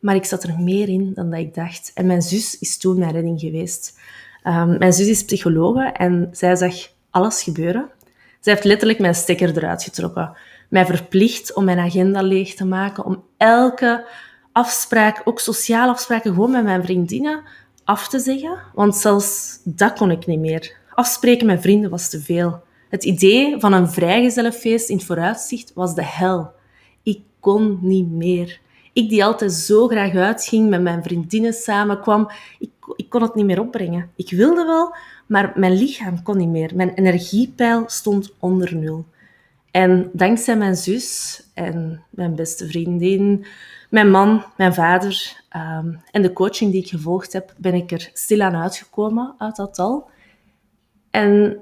maar 0.00 0.14
ik 0.14 0.24
zat 0.24 0.42
er 0.42 0.58
meer 0.58 0.88
in 0.88 1.14
dan 1.14 1.30
dat 1.30 1.40
ik 1.40 1.54
dacht. 1.54 1.90
En 1.94 2.06
mijn 2.06 2.22
zus 2.22 2.58
is 2.58 2.78
toen 2.78 2.98
mijn 2.98 3.12
redding 3.12 3.40
geweest. 3.40 3.98
Um, 4.44 4.78
mijn 4.78 4.92
zus 4.92 5.06
is 5.06 5.24
psychologe 5.24 5.82
en 5.82 6.28
zij 6.32 6.56
zag 6.56 6.74
alles 7.10 7.42
gebeuren. 7.42 7.90
Zij 8.40 8.52
heeft 8.52 8.64
letterlijk 8.64 8.98
mijn 8.98 9.14
stekker 9.14 9.56
eruit 9.56 9.82
getrokken 9.82 10.36
mij 10.68 10.86
verplicht 10.86 11.54
om 11.54 11.64
mijn 11.64 11.78
agenda 11.78 12.22
leeg 12.22 12.54
te 12.54 12.64
maken, 12.64 13.04
om 13.04 13.22
elke 13.36 14.06
afspraak, 14.52 15.22
ook 15.24 15.40
sociale 15.40 15.92
afspraken, 15.92 16.34
gewoon 16.34 16.50
met 16.50 16.64
mijn 16.64 16.82
vriendinnen 16.84 17.42
af 17.84 18.08
te 18.08 18.18
zeggen. 18.18 18.58
Want 18.74 18.96
zelfs 18.96 19.60
dat 19.64 19.92
kon 19.92 20.10
ik 20.10 20.26
niet 20.26 20.38
meer. 20.38 20.76
Afspreken 20.94 21.46
met 21.46 21.60
vrienden 21.60 21.90
was 21.90 22.10
te 22.10 22.20
veel. 22.20 22.60
Het 22.88 23.04
idee 23.04 23.60
van 23.60 23.72
een 23.72 23.88
vrijgezellenfeest 23.88 24.88
in 24.88 24.96
het 24.96 25.06
vooruitzicht 25.06 25.72
was 25.74 25.94
de 25.94 26.04
hel. 26.04 26.50
Ik 27.02 27.20
kon 27.40 27.78
niet 27.82 28.10
meer. 28.10 28.60
Ik 28.92 29.08
die 29.08 29.24
altijd 29.24 29.52
zo 29.52 29.86
graag 29.86 30.14
uitging, 30.14 30.68
met 30.68 30.82
mijn 30.82 31.02
vriendinnen 31.02 31.52
samenkwam, 31.52 32.30
ik, 32.58 32.70
ik 32.96 33.08
kon 33.08 33.22
het 33.22 33.34
niet 33.34 33.44
meer 33.44 33.60
opbrengen. 33.60 34.10
Ik 34.16 34.30
wilde 34.30 34.64
wel, 34.64 34.94
maar 35.26 35.52
mijn 35.54 35.72
lichaam 35.72 36.22
kon 36.22 36.36
niet 36.36 36.48
meer. 36.48 36.70
Mijn 36.74 36.94
energiepeil 36.94 37.84
stond 37.86 38.32
onder 38.38 38.74
nul. 38.76 39.04
En 39.78 40.10
dankzij 40.12 40.56
mijn 40.56 40.76
zus 40.76 41.42
en 41.54 42.04
mijn 42.10 42.34
beste 42.34 42.66
vriendin, 42.66 43.46
mijn 43.90 44.10
man, 44.10 44.44
mijn 44.56 44.74
vader 44.74 45.42
ehm, 45.48 45.94
en 46.10 46.22
de 46.22 46.32
coaching 46.32 46.72
die 46.72 46.82
ik 46.82 46.88
gevolgd 46.88 47.32
heb, 47.32 47.54
ben 47.56 47.74
ik 47.74 47.90
er 47.90 48.10
stilaan 48.12 48.56
uitgekomen 48.56 49.34
uit 49.38 49.56
dat 49.56 49.74
tal. 49.74 50.10
En 51.10 51.58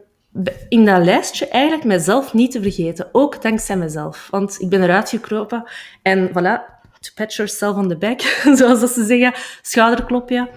in 0.68 0.84
dat 0.84 1.04
lijstje 1.04 1.48
eigenlijk 1.48 1.84
mezelf 1.84 2.34
niet 2.34 2.50
te 2.50 2.62
vergeten, 2.62 3.08
ook 3.12 3.42
dankzij 3.42 3.76
mezelf. 3.76 4.28
Want 4.30 4.60
ik 4.60 4.68
ben 4.68 4.82
eruit 4.82 5.08
gekropen 5.08 5.70
en 6.02 6.28
voilà, 6.28 6.78
to 7.00 7.10
pat 7.14 7.34
yourself 7.34 7.76
on 7.76 7.88
the 7.88 7.96
back, 7.96 8.20
zoals 8.58 8.80
dat 8.80 8.90
ze 8.90 9.04
zeggen, 9.04 9.32
schouderklopje. 9.62 10.50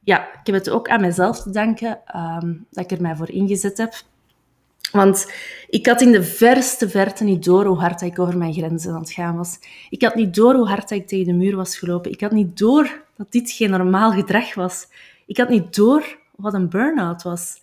ja, 0.00 0.28
ik 0.32 0.46
heb 0.46 0.54
het 0.54 0.70
ook 0.70 0.88
aan 0.88 1.00
mezelf 1.00 1.42
te 1.42 1.50
danken 1.50 2.00
ehm, 2.04 2.54
dat 2.70 2.84
ik 2.84 2.90
er 2.90 3.02
mij 3.02 3.16
voor 3.16 3.30
ingezet 3.30 3.78
heb. 3.78 3.94
Want 4.92 5.32
ik 5.68 5.86
had 5.86 6.00
in 6.00 6.12
de 6.12 6.22
verste 6.22 6.88
verte 6.88 7.24
niet 7.24 7.44
door 7.44 7.64
hoe 7.64 7.78
hard 7.78 8.00
ik 8.00 8.18
over 8.18 8.38
mijn 8.38 8.52
grenzen 8.52 8.92
aan 8.92 9.00
het 9.00 9.12
gaan 9.12 9.36
was. 9.36 9.58
Ik 9.90 10.02
had 10.02 10.14
niet 10.14 10.34
door 10.34 10.54
hoe 10.54 10.68
hard 10.68 10.90
ik 10.90 11.06
tegen 11.06 11.26
de 11.26 11.32
muur 11.32 11.56
was 11.56 11.78
gelopen. 11.78 12.10
Ik 12.10 12.20
had 12.20 12.30
niet 12.30 12.58
door 12.58 13.02
dat 13.16 13.32
dit 13.32 13.50
geen 13.50 13.70
normaal 13.70 14.12
gedrag 14.12 14.54
was. 14.54 14.86
Ik 15.26 15.36
had 15.36 15.48
niet 15.48 15.74
door 15.74 16.18
wat 16.36 16.54
een 16.54 16.68
burn-out 16.68 17.22
was. 17.22 17.62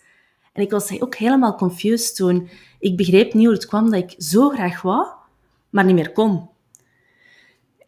En 0.53 0.61
ik 0.61 0.71
was 0.71 1.01
ook 1.01 1.15
helemaal 1.15 1.55
confused 1.55 2.15
toen. 2.15 2.49
Ik 2.79 2.97
begreep 2.97 3.33
niet 3.33 3.45
hoe 3.45 3.55
het 3.55 3.65
kwam 3.65 3.91
dat 3.91 4.03
ik 4.03 4.15
zo 4.17 4.49
graag 4.49 4.81
wou, 4.81 5.07
maar 5.69 5.85
niet 5.85 5.95
meer 5.95 6.11
kon. 6.11 6.47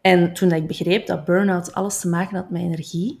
En 0.00 0.32
toen 0.32 0.52
ik 0.52 0.66
begreep 0.66 1.06
dat 1.06 1.24
burn-out 1.24 1.74
alles 1.74 2.00
te 2.00 2.08
maken 2.08 2.36
had 2.36 2.50
met 2.50 2.62
energie, 2.62 3.20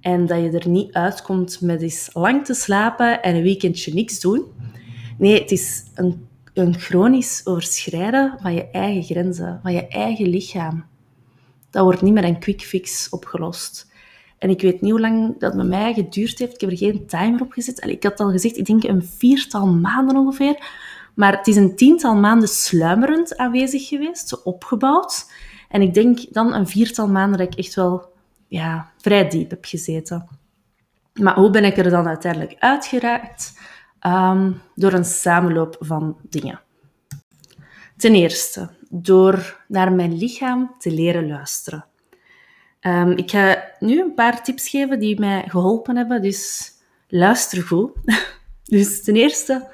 en 0.00 0.26
dat 0.26 0.38
je 0.42 0.50
er 0.58 0.68
niet 0.68 0.92
uitkomt 0.92 1.60
met 1.60 1.82
eens 1.82 2.10
lang 2.12 2.44
te 2.44 2.54
slapen 2.54 3.22
en 3.22 3.34
een 3.34 3.42
weekendje 3.42 3.94
niks 3.94 4.20
doen. 4.20 4.44
Nee, 5.18 5.40
het 5.40 5.50
is 5.50 5.84
een, 5.94 6.28
een 6.54 6.78
chronisch 6.78 7.40
overschrijden 7.44 8.38
van 8.40 8.54
je 8.54 8.70
eigen 8.70 9.02
grenzen, 9.02 9.60
van 9.62 9.72
je 9.72 9.88
eigen 9.88 10.28
lichaam. 10.28 10.84
Dat 11.70 11.84
wordt 11.84 12.02
niet 12.02 12.14
met 12.14 12.24
een 12.24 12.38
quick 12.38 12.60
fix 12.60 13.08
opgelost. 13.08 13.90
En 14.38 14.50
ik 14.50 14.60
weet 14.60 14.80
niet 14.80 14.90
hoe 14.90 15.00
lang 15.00 15.38
dat 15.38 15.54
met 15.54 15.66
mij 15.66 15.94
geduurd 15.94 16.38
heeft. 16.38 16.54
Ik 16.54 16.60
heb 16.60 16.70
er 16.70 16.76
geen 16.76 17.06
timer 17.06 17.40
op 17.40 17.52
gezet. 17.52 17.86
ik 17.86 18.02
had 18.02 18.20
al 18.20 18.30
gezegd, 18.30 18.56
ik 18.56 18.66
denk 18.66 18.84
een 18.84 19.04
viertal 19.04 19.66
maanden 19.66 20.16
ongeveer. 20.16 20.56
Maar 21.14 21.36
het 21.36 21.46
is 21.46 21.56
een 21.56 21.76
tiental 21.76 22.14
maanden 22.14 22.48
sluimerend 22.48 23.36
aanwezig 23.36 23.88
geweest, 23.88 24.42
opgebouwd. 24.42 25.30
En 25.68 25.82
ik 25.82 25.94
denk 25.94 26.32
dan 26.32 26.54
een 26.54 26.66
viertal 26.66 27.08
maanden 27.08 27.38
dat 27.38 27.52
ik 27.52 27.58
echt 27.58 27.74
wel 27.74 28.12
ja, 28.46 28.90
vrij 28.96 29.28
diep 29.28 29.50
heb 29.50 29.64
gezeten. 29.64 30.28
Maar 31.12 31.34
hoe 31.34 31.50
ben 31.50 31.64
ik 31.64 31.76
er 31.76 31.90
dan 31.90 32.06
uiteindelijk 32.06 32.54
uitgeraakt? 32.58 33.52
Um, 34.06 34.60
door 34.74 34.92
een 34.92 35.04
samenloop 35.04 35.76
van 35.80 36.16
dingen. 36.22 36.60
Ten 37.96 38.14
eerste, 38.14 38.68
door 38.88 39.64
naar 39.68 39.92
mijn 39.92 40.16
lichaam 40.16 40.74
te 40.78 40.90
leren 40.90 41.28
luisteren. 41.28 41.84
Um, 42.80 43.10
ik 43.10 43.30
ga 43.30 43.64
nu 43.78 44.00
een 44.00 44.14
paar 44.14 44.42
tips 44.42 44.68
geven 44.68 44.98
die 44.98 45.20
mij 45.20 45.44
geholpen 45.48 45.96
hebben, 45.96 46.22
dus 46.22 46.72
luister 47.08 47.62
goed. 47.62 47.90
dus 48.64 49.04
ten 49.04 49.16
eerste, 49.16 49.68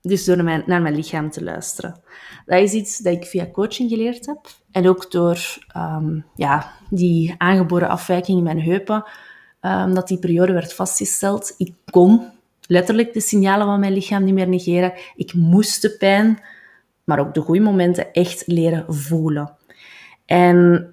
dus 0.00 0.24
door 0.24 0.44
mijn, 0.44 0.62
naar 0.66 0.82
mijn 0.82 0.94
lichaam 0.94 1.30
te 1.30 1.44
luisteren. 1.44 2.00
Dat 2.46 2.60
is 2.60 2.72
iets 2.72 2.98
dat 2.98 3.12
ik 3.12 3.24
via 3.24 3.50
coaching 3.52 3.90
geleerd 3.90 4.26
heb. 4.26 4.46
En 4.70 4.88
ook 4.88 5.10
door 5.10 5.38
um, 5.76 6.24
ja, 6.34 6.72
die 6.90 7.34
aangeboren 7.38 7.88
afwijking 7.88 8.38
in 8.38 8.44
mijn 8.44 8.62
heupen, 8.62 9.04
dat 9.94 10.08
die 10.08 10.18
periode 10.18 10.52
werd 10.52 10.74
vastgesteld. 10.74 11.54
Ik 11.56 11.74
kon 11.90 12.37
letterlijk 12.68 13.12
de 13.12 13.20
signalen 13.20 13.66
van 13.66 13.80
mijn 13.80 13.92
lichaam 13.92 14.24
niet 14.24 14.34
meer 14.34 14.48
negeren. 14.48 14.92
Ik 15.16 15.34
moest 15.34 15.82
de 15.82 15.90
pijn, 15.90 16.38
maar 17.04 17.18
ook 17.18 17.34
de 17.34 17.40
goede 17.40 17.60
momenten 17.60 18.12
echt 18.12 18.42
leren 18.46 18.94
voelen. 18.94 19.56
En 20.26 20.90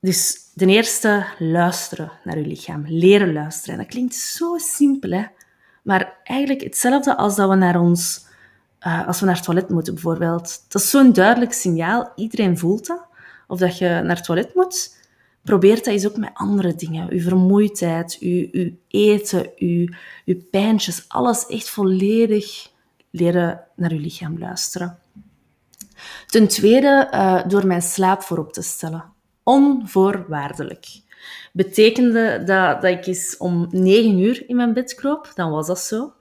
dus 0.00 0.50
ten 0.54 0.68
eerste 0.68 1.26
luisteren 1.38 2.12
naar 2.24 2.38
je 2.38 2.46
lichaam, 2.46 2.84
leren 2.86 3.32
luisteren. 3.32 3.74
En 3.74 3.80
dat 3.80 3.90
klinkt 3.90 4.14
zo 4.14 4.56
simpel, 4.58 5.10
hè? 5.10 5.24
maar 5.82 6.16
eigenlijk 6.24 6.60
hetzelfde 6.60 7.16
als 7.16 7.36
dat 7.36 7.48
we 7.48 7.54
naar 7.54 7.80
ons 7.80 8.26
uh, 8.86 9.06
als 9.06 9.20
we 9.20 9.26
naar 9.26 9.34
het 9.34 9.44
toilet 9.44 9.68
moeten 9.68 9.94
bijvoorbeeld. 9.94 10.64
Dat 10.68 10.82
is 10.82 10.90
zo'n 10.90 11.12
duidelijk 11.12 11.52
signaal. 11.52 12.12
Iedereen 12.16 12.58
voelt 12.58 12.86
dat. 12.86 13.06
Of 13.46 13.58
dat 13.58 13.78
je 13.78 13.88
naar 13.88 14.16
het 14.16 14.24
toilet 14.24 14.54
moet. 14.54 14.96
Probeer 15.44 15.74
dat 15.74 15.86
eens 15.86 16.06
ook 16.06 16.16
met 16.16 16.30
andere 16.34 16.74
dingen. 16.74 17.10
Uw 17.10 17.20
vermoeidheid, 17.20 18.16
uw, 18.20 18.48
uw 18.52 18.70
eten, 18.88 19.50
uw, 19.56 19.88
uw 20.24 20.40
pijntjes. 20.50 21.04
Alles 21.08 21.46
echt 21.46 21.68
volledig 21.68 22.70
leren 23.10 23.60
naar 23.76 23.90
uw 23.90 23.98
lichaam 23.98 24.38
luisteren. 24.38 24.98
Ten 26.26 26.48
tweede, 26.48 27.10
uh, 27.14 27.42
door 27.46 27.66
mijn 27.66 27.82
slaap 27.82 28.22
voorop 28.22 28.52
te 28.52 28.62
stellen. 28.62 29.04
Onvoorwaardelijk. 29.42 30.86
Betekende 31.52 32.42
dat, 32.44 32.82
dat 32.82 32.90
ik 32.90 33.06
eens 33.06 33.36
om 33.36 33.68
negen 33.70 34.18
uur 34.18 34.48
in 34.48 34.56
mijn 34.56 34.72
bed 34.72 34.94
kroop, 34.94 35.32
dan 35.34 35.50
was 35.50 35.66
dat 35.66 35.80
zo. 35.80 36.12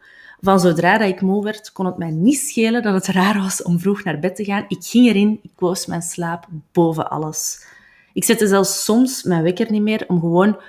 Van 0.41 0.59
zodra 0.59 0.97
dat 0.97 1.07
ik 1.07 1.21
moe 1.21 1.43
werd, 1.43 1.71
kon 1.71 1.85
het 1.85 1.97
mij 1.97 2.11
niet 2.11 2.37
schelen 2.37 2.81
dat 2.81 2.93
het 2.93 3.15
raar 3.15 3.37
was 3.41 3.61
om 3.61 3.79
vroeg 3.79 4.03
naar 4.03 4.19
bed 4.19 4.35
te 4.35 4.43
gaan. 4.43 4.65
Ik 4.67 4.83
ging 4.83 5.07
erin, 5.07 5.39
ik 5.41 5.51
koos 5.55 5.85
mijn 5.85 6.01
slaap 6.01 6.47
boven 6.71 7.09
alles. 7.09 7.65
Ik 8.13 8.23
zette 8.23 8.47
zelfs 8.47 8.83
soms 8.83 9.23
mijn 9.23 9.43
wekker 9.43 9.71
niet 9.71 9.81
meer 9.81 10.05
om 10.07 10.19
gewoon, 10.19 10.59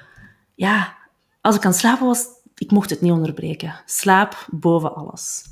ja, 0.54 0.94
als 1.40 1.57
ik 1.57 1.64
aan 1.64 1.70
het 1.70 1.80
slapen 1.80 2.07
was, 2.07 2.26
ik 2.57 2.70
mocht 2.70 2.90
het 2.90 3.00
niet 3.00 3.12
onderbreken. 3.12 3.74
Slaap 3.85 4.46
boven 4.50 4.94
alles. 4.94 5.44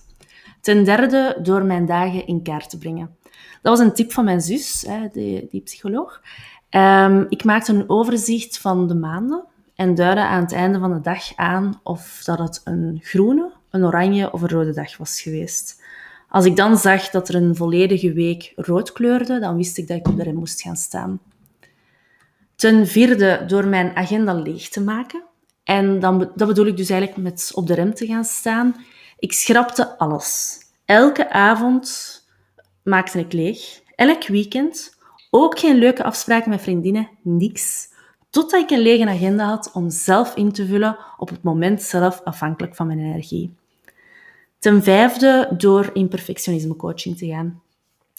Ten 0.61 0.85
derde, 0.85 1.39
door 1.43 1.65
mijn 1.65 1.87
dagen 1.87 2.27
in 2.27 2.43
kaart 2.43 2.71
te 2.71 2.79
brengen. 2.79 3.17
Dat 3.63 3.79
was 3.79 3.87
een 3.87 3.95
tip 3.95 4.13
van 4.13 4.25
mijn 4.25 4.41
zus, 4.41 4.87
die, 5.13 5.49
die 5.51 5.61
psycholoog. 5.61 6.21
Um, 6.71 7.27
ik 7.29 7.45
maakte 7.45 7.73
een 7.73 7.89
overzicht 7.89 8.59
van 8.59 8.89
de 8.89 8.95
maanden 8.95 9.45
en 9.75 9.95
duidde 9.95 10.25
aan 10.25 10.43
het 10.43 10.53
einde 10.53 10.79
van 10.79 10.93
de 10.93 11.01
dag 11.01 11.37
aan 11.37 11.81
of 11.83 12.21
dat 12.25 12.39
het 12.39 12.61
een 12.65 13.01
groene, 13.03 13.53
een 13.71 13.85
oranje 13.85 14.33
of 14.33 14.43
een 14.43 14.49
rode 14.49 14.73
dag 14.73 14.97
was 14.97 15.21
geweest. 15.21 15.83
Als 16.29 16.45
ik 16.45 16.57
dan 16.57 16.79
zag 16.79 17.11
dat 17.11 17.29
er 17.29 17.35
een 17.35 17.57
volledige 17.57 18.13
week 18.13 18.53
rood 18.57 18.93
kleurde, 18.93 19.39
dan 19.41 19.57
wist 19.57 19.79
ik 19.79 19.89
dat 19.89 19.97
ik 19.97 20.09
op 20.09 20.17
de 20.17 20.23
rem 20.23 20.35
moest 20.35 20.63
gaan 20.63 20.77
staan. 20.77 21.21
Ten 22.63 22.87
vierde, 22.87 23.45
door 23.47 23.67
mijn 23.67 23.97
agenda 23.97 24.35
leeg 24.35 24.69
te 24.69 24.81
maken. 24.81 25.25
En 25.65 26.01
dan, 26.01 26.19
dat 26.35 26.49
bedoel 26.49 26.67
ik 26.67 26.77
dus 26.77 26.91
eigenlijk 26.91 27.23
met 27.23 27.51
op 27.55 27.67
de 27.67 27.75
rem 27.75 27.95
te 27.95 28.07
gaan 28.07 28.25
staan. 28.25 28.77
Ik 29.19 29.33
schrapte 29.33 29.99
alles. 29.99 30.59
Elke 30.85 31.31
avond 31.31 31.91
maakte 32.83 33.19
ik 33.19 33.33
leeg. 33.33 33.81
Elk 33.95 34.27
weekend. 34.27 34.99
Ook 35.31 35.59
geen 35.59 35.77
leuke 35.77 36.05
afspraken 36.05 36.51
met 36.51 36.61
vriendinnen. 36.61 37.09
Niks. 37.23 37.89
Totdat 38.31 38.61
ik 38.61 38.71
een 38.71 38.83
lege 38.83 39.09
agenda 39.09 39.47
had 39.47 39.71
om 39.73 39.91
zelf 39.91 40.37
in 40.37 40.53
te 40.53 40.67
vullen 40.67 40.99
op 41.19 41.29
het 41.29 41.43
moment 41.43 41.83
zelf 41.83 42.21
afhankelijk 42.25 42.75
van 42.75 42.87
mijn 42.87 42.99
energie. 42.99 43.55
Ten 44.59 44.83
vijfde, 44.83 45.55
door 45.57 45.91
in 45.93 46.09
perfectionisme 46.09 46.77
coaching 46.77 47.17
te 47.17 47.27
gaan. 47.27 47.63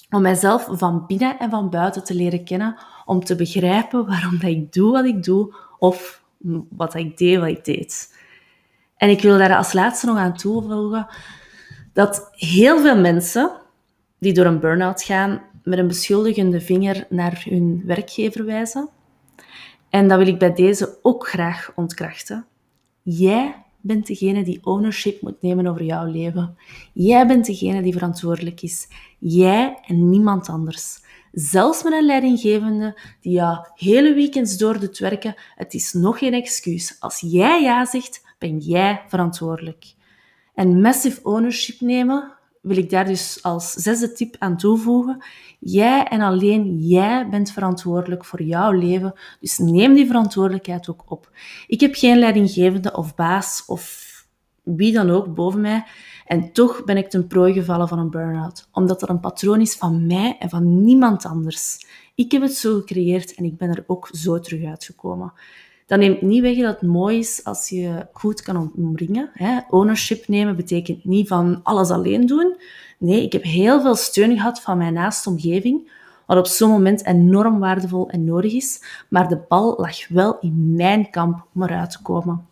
Om 0.10 0.22
mijzelf 0.22 0.68
van 0.72 1.06
binnen 1.08 1.40
en 1.40 1.50
van 1.50 1.70
buiten 1.70 2.04
te 2.04 2.16
leren 2.16 2.44
kennen, 2.44 2.78
om 3.06 3.24
te 3.24 3.36
begrijpen 3.36 4.06
waarom 4.06 4.40
dat 4.40 4.50
ik 4.50 4.74
doe 4.74 4.92
wat 4.92 5.06
ik 5.06 5.24
doe 5.24 5.56
of 5.80 6.24
wat 6.70 6.94
ik 6.94 7.18
deed 7.18 7.40
wat 7.40 7.48
ik 7.48 7.66
deed. 7.66 8.18
En 8.98 9.10
ik 9.10 9.22
wil 9.22 9.38
daar 9.38 9.56
als 9.56 9.74
laatste 9.74 10.06
nog 10.06 10.18
aan 10.18 10.34
toevoegen 10.34 11.08
dat 11.94 12.30
heel 12.32 12.82
veel 12.82 12.98
mensen 12.98 13.52
die 14.20 14.34
door 14.34 14.46
een 14.46 14.60
burn-out 14.60 15.04
gaan, 15.04 15.42
met 15.64 15.80
een 15.80 15.88
beschuldigende 15.88 16.62
vinger 16.62 17.06
naar 17.10 17.44
hun 17.50 17.84
werkgever 17.86 18.46
wijzen. 18.46 18.90
En 19.90 20.08
dat 20.08 20.18
wil 20.18 20.28
ik 20.28 20.40
bij 20.40 20.54
deze 20.54 20.98
ook 21.02 21.28
graag 21.28 21.72
ontkrachten. 21.76 22.46
Jij 23.02 23.64
bent 23.82 24.08
degene 24.08 24.44
die 24.44 24.60
ownership 24.64 25.22
moet 25.22 25.42
nemen 25.42 25.68
over 25.68 25.84
jouw 25.84 26.06
leven. 26.06 26.58
Jij 26.94 27.28
bent 27.28 27.46
degene 27.46 27.82
die 27.82 27.94
verantwoordelijk 27.94 28.62
is. 28.62 28.88
Jij 29.20 29.80
en 29.88 30.10
niemand 30.10 30.50
anders. 30.50 31.03
Zelfs 31.34 31.84
met 31.84 31.94
een 31.94 32.06
leidinggevende 32.06 33.00
die 33.22 33.34
jou 33.34 33.68
hele 33.76 34.14
weekends 34.14 34.58
door 34.58 34.80
doet 34.80 34.98
werken, 34.98 35.36
het 35.56 35.74
is 35.74 35.94
nog 35.94 36.18
geen 36.18 36.34
excuus. 36.34 36.96
Als 37.00 37.20
jij 37.20 37.62
ja 37.62 37.86
zegt, 37.86 38.22
ben 38.40 38.58
jij 38.58 39.02
verantwoordelijk. 39.08 39.94
En 40.54 40.82
massive 40.82 41.20
ownership 41.24 41.82
nemen 41.82 42.38
wil 42.62 42.78
ik 42.78 42.90
daar 42.90 43.06
dus 43.06 43.40
als 43.42 43.72
zesde 43.72 44.12
tip 44.12 44.36
aan 44.40 44.58
toevoegen. 44.58 45.24
Jij 45.60 46.04
en 46.04 46.22
alleen 46.22 46.78
jij 46.78 47.30
bent 47.30 47.52
verantwoordelijk 47.52 48.26
voor 48.26 48.42
jouw 48.42 48.72
leven, 48.72 49.14
dus 49.40 49.58
neem 49.58 49.94
die 49.94 50.08
verantwoordelijkheid 50.08 50.90
ook 50.90 51.04
op. 51.06 51.32
Ik 51.68 51.80
heb 51.80 51.96
geen 51.96 52.20
leidinggevende 52.20 52.96
of 52.96 53.16
baas 53.16 53.64
of 53.68 54.12
wie 54.64 54.94
dan 54.94 55.10
ook 55.10 55.36
boven 55.36 55.62
mij 55.62 55.84
en 56.26 56.52
toch 56.52 56.84
ben 56.84 56.98
ik 56.98 57.10
ten 57.10 57.28
prooi 57.28 57.54
gevallen 57.54 57.88
van 57.88 58.00
een 58.00 58.10
burn-out, 58.10 58.68
omdat 58.72 59.00
dat 59.00 59.10
een 59.10 59.20
patroon 59.20 59.62
is 59.62 59.76
van 59.76 60.08
mij 60.08 60.36
en 60.40 60.50
van 60.50 60.84
niemand 60.84 61.26
anders. 61.26 61.86
Ik 62.16 62.32
heb 62.32 62.42
het 62.42 62.54
zo 62.54 62.76
gecreëerd 62.76 63.34
en 63.36 63.44
ik 63.44 63.58
ben 63.58 63.70
er 63.70 63.84
ook 63.88 64.10
zo 64.12 64.40
terug 64.40 64.66
uitgekomen. 64.66 65.34
Dat 65.86 66.00
neemt 66.00 66.22
niet 66.22 66.42
weg 66.42 66.58
dat 66.58 66.80
het 66.80 66.90
mooi 66.90 67.18
is 67.18 67.44
als 67.44 67.70
je 67.70 68.08
goed 68.14 68.42
kan 68.42 68.72
omringen. 68.76 69.30
Hè. 69.34 69.60
Ownership 69.70 70.28
nemen 70.28 70.56
betekent 70.56 71.06
niet 71.06 71.28
van 71.28 71.60
alles 71.64 71.90
alleen 71.90 72.26
doen. 72.26 72.56
Nee, 72.98 73.24
ik 73.24 73.34
heb 73.34 73.44
heel 73.44 73.82
veel 73.82 73.96
steun 73.96 74.36
gehad 74.36 74.62
van 74.62 74.78
mijn 74.78 74.94
naaste 74.94 75.30
omgeving, 75.30 75.92
wat 76.26 76.38
op 76.38 76.48
zo'n 76.48 76.70
moment 76.70 77.06
enorm 77.06 77.60
waardevol 77.60 78.10
en 78.10 78.24
nodig 78.24 78.54
is. 78.54 78.82
Maar 79.10 79.28
de 79.28 79.40
bal 79.48 79.76
lag 79.78 80.08
wel 80.08 80.38
in 80.40 80.76
mijn 80.76 81.10
kamp 81.10 81.46
om 81.54 81.64
eruit 81.64 81.92
te 81.92 82.02
komen. 82.02 82.46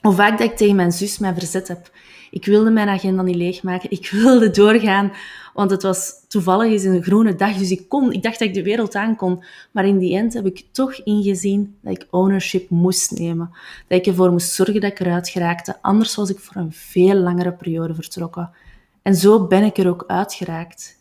Hoe 0.00 0.12
vaak 0.12 0.38
dat 0.38 0.50
ik 0.50 0.56
tegen 0.56 0.76
mijn 0.76 0.92
zus 0.92 1.18
mij 1.18 1.34
verzet 1.34 1.68
heb. 1.68 1.90
Ik 2.34 2.44
wilde 2.44 2.70
mijn 2.70 2.88
agenda 2.88 3.22
niet 3.22 3.36
leegmaken. 3.36 3.90
Ik 3.90 4.08
wilde 4.10 4.50
doorgaan, 4.50 5.12
want 5.52 5.70
het 5.70 5.82
was 5.82 6.12
toevallig 6.28 6.72
eens 6.72 6.82
een 6.82 7.02
groene 7.02 7.34
dag. 7.34 7.56
Dus 7.56 7.70
ik 7.70 7.88
kon, 7.88 8.12
ik 8.12 8.22
dacht 8.22 8.38
dat 8.38 8.48
ik 8.48 8.54
de 8.54 8.62
wereld 8.62 8.94
aan 8.94 9.16
kon. 9.16 9.44
Maar 9.70 9.86
in 9.86 9.98
die 9.98 10.16
end 10.16 10.34
heb 10.34 10.46
ik 10.46 10.64
toch 10.72 10.94
ingezien 10.94 11.76
dat 11.80 11.92
ik 11.92 12.06
ownership 12.10 12.70
moest 12.70 13.18
nemen. 13.18 13.50
Dat 13.88 13.98
ik 13.98 14.06
ervoor 14.06 14.30
moest 14.30 14.52
zorgen 14.52 14.80
dat 14.80 14.90
ik 14.90 15.00
eruit 15.00 15.28
geraakte. 15.28 15.76
Anders 15.82 16.14
was 16.14 16.30
ik 16.30 16.38
voor 16.38 16.56
een 16.56 16.72
veel 16.72 17.14
langere 17.14 17.52
periode 17.52 17.94
vertrokken. 17.94 18.50
En 19.02 19.14
zo 19.14 19.46
ben 19.46 19.62
ik 19.62 19.78
er 19.78 19.88
ook 19.88 20.04
uitgeraakt. 20.06 20.98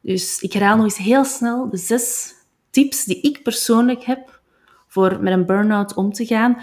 Dus 0.00 0.40
ik 0.40 0.52
herhaal 0.52 0.76
nog 0.76 0.84
eens 0.84 0.96
heel 0.96 1.24
snel 1.24 1.70
de 1.70 1.76
zes 1.76 2.34
tips 2.70 3.04
die 3.04 3.20
ik 3.20 3.42
persoonlijk 3.42 4.04
heb 4.04 4.40
voor 4.86 5.18
met 5.20 5.32
een 5.32 5.46
burn-out 5.46 5.94
om 5.94 6.12
te 6.12 6.26
gaan. 6.26 6.58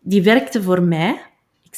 Die 0.00 0.22
werkten 0.22 0.62
voor 0.62 0.82
mij. 0.82 1.27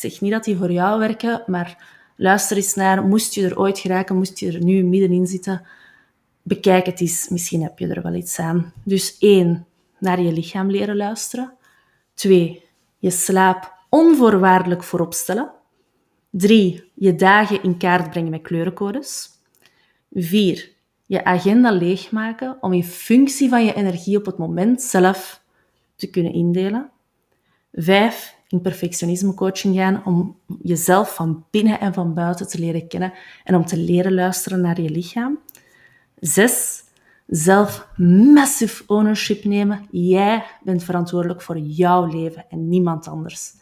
Zeg 0.00 0.20
niet 0.20 0.32
dat 0.32 0.44
die 0.44 0.56
voor 0.56 0.72
jou 0.72 0.98
werken, 0.98 1.42
maar 1.46 1.84
luister 2.16 2.56
eens 2.56 2.74
naar. 2.74 3.04
Moest 3.04 3.34
je 3.34 3.44
er 3.44 3.58
ooit 3.58 3.78
geraken, 3.78 4.16
moest 4.16 4.38
je 4.38 4.52
er 4.52 4.64
nu 4.64 4.82
middenin 4.82 5.26
zitten, 5.26 5.66
bekijk 6.42 6.86
het 6.86 7.00
eens. 7.00 7.28
Misschien 7.28 7.62
heb 7.62 7.78
je 7.78 7.86
er 7.86 8.02
wel 8.02 8.14
iets 8.14 8.38
aan. 8.38 8.72
Dus 8.84 9.18
één, 9.18 9.66
naar 9.98 10.20
je 10.20 10.32
lichaam 10.32 10.70
leren 10.70 10.96
luisteren. 10.96 11.52
Twee, 12.14 12.64
je 12.98 13.10
slaap 13.10 13.74
onvoorwaardelijk 13.88 14.82
voorop 14.82 15.14
stellen. 15.14 15.50
Drie, 16.30 16.90
je 16.94 17.14
dagen 17.14 17.62
in 17.62 17.76
kaart 17.76 18.10
brengen 18.10 18.30
met 18.30 18.42
kleurencodes. 18.42 19.28
Vier, 20.12 20.70
je 21.06 21.24
agenda 21.24 21.70
leegmaken 21.72 22.56
om 22.60 22.72
in 22.72 22.84
functie 22.84 23.48
van 23.48 23.64
je 23.64 23.74
energie 23.74 24.16
op 24.16 24.26
het 24.26 24.38
moment 24.38 24.82
zelf 24.82 25.42
te 25.96 26.10
kunnen 26.10 26.32
indelen. 26.32 26.90
Vijf, 27.72 28.38
in 28.50 28.60
perfectionisme 28.60 29.34
coaching 29.34 29.76
gaan 29.76 30.04
om 30.04 30.36
jezelf 30.62 31.14
van 31.14 31.44
binnen 31.50 31.80
en 31.80 31.94
van 31.94 32.14
buiten 32.14 32.48
te 32.48 32.58
leren 32.58 32.88
kennen 32.88 33.12
en 33.44 33.54
om 33.54 33.64
te 33.64 33.76
leren 33.76 34.14
luisteren 34.14 34.60
naar 34.60 34.80
je 34.80 34.90
lichaam. 34.90 35.38
Zes, 36.18 36.82
zelf 37.26 37.88
massive 38.34 38.82
ownership 38.86 39.44
nemen. 39.44 39.86
Jij 39.90 40.44
bent 40.62 40.84
verantwoordelijk 40.84 41.42
voor 41.42 41.58
jouw 41.58 42.06
leven 42.06 42.44
en 42.48 42.68
niemand 42.68 43.08
anders. 43.08 43.52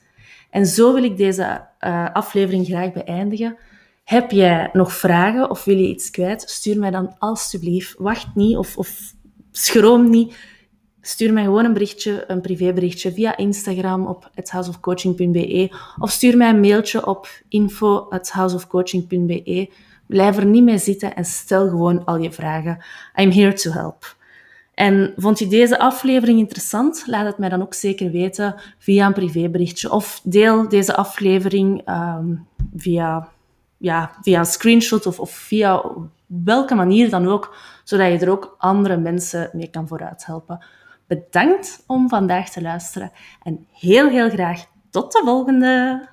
En 0.50 0.66
zo 0.66 0.94
wil 0.94 1.02
ik 1.02 1.16
deze 1.16 1.66
uh, 1.80 2.12
aflevering 2.12 2.66
graag 2.66 2.92
beëindigen. 2.92 3.56
Heb 4.04 4.30
jij 4.30 4.70
nog 4.72 4.92
vragen 4.92 5.50
of 5.50 5.64
wil 5.64 5.76
je 5.76 5.88
iets 5.88 6.10
kwijt? 6.10 6.50
Stuur 6.50 6.78
mij 6.78 6.90
dan 6.90 7.14
alstublieft. 7.18 7.94
Wacht 7.98 8.34
niet 8.34 8.56
of, 8.56 8.76
of 8.76 9.14
schroom 9.50 10.10
niet. 10.10 10.36
Stuur 11.00 11.32
mij 11.32 11.44
gewoon 11.44 11.64
een 11.64 11.72
berichtje, 11.72 12.24
een 12.26 12.40
privéberichtje 12.40 13.12
via 13.12 13.36
Instagram 13.36 14.06
op 14.06 14.30
houseofcoaching.be 14.44 15.70
of 15.98 16.10
stuur 16.10 16.36
mij 16.36 16.48
een 16.48 16.60
mailtje 16.60 17.06
op 17.06 17.28
info@houseofcoaching.be. 17.48 19.70
Blijf 20.06 20.36
er 20.36 20.46
niet 20.46 20.64
mee 20.64 20.78
zitten 20.78 21.14
en 21.14 21.24
stel 21.24 21.68
gewoon 21.68 22.04
al 22.04 22.16
je 22.16 22.32
vragen. 22.32 22.84
I'm 23.14 23.30
here 23.30 23.52
to 23.52 23.70
help. 23.70 24.16
En 24.74 25.12
vond 25.16 25.38
je 25.38 25.46
deze 25.46 25.78
aflevering 25.78 26.38
interessant? 26.38 27.04
Laat 27.06 27.26
het 27.26 27.38
mij 27.38 27.48
dan 27.48 27.62
ook 27.62 27.74
zeker 27.74 28.10
weten 28.10 28.54
via 28.78 29.06
een 29.06 29.12
privéberichtje 29.12 29.92
of 29.92 30.20
deel 30.24 30.68
deze 30.68 30.96
aflevering 30.96 31.88
um, 31.88 32.46
via 32.76 33.28
ja, 33.78 34.12
via 34.22 34.38
een 34.38 34.46
screenshot 34.46 35.06
of, 35.06 35.20
of 35.20 35.30
via 35.30 35.84
welke 36.26 36.74
manier 36.74 37.10
dan 37.10 37.28
ook, 37.28 37.56
zodat 37.84 38.12
je 38.12 38.18
er 38.18 38.30
ook 38.30 38.54
andere 38.58 38.96
mensen 38.96 39.50
mee 39.52 39.70
kan 39.70 39.88
vooruit 39.88 40.26
helpen. 40.26 40.64
Bedankt 41.08 41.84
om 41.86 42.08
vandaag 42.08 42.50
te 42.50 42.62
luisteren 42.62 43.12
en 43.42 43.66
heel, 43.72 44.08
heel 44.08 44.30
graag 44.30 44.64
tot 44.90 45.12
de 45.12 45.20
volgende! 45.24 46.08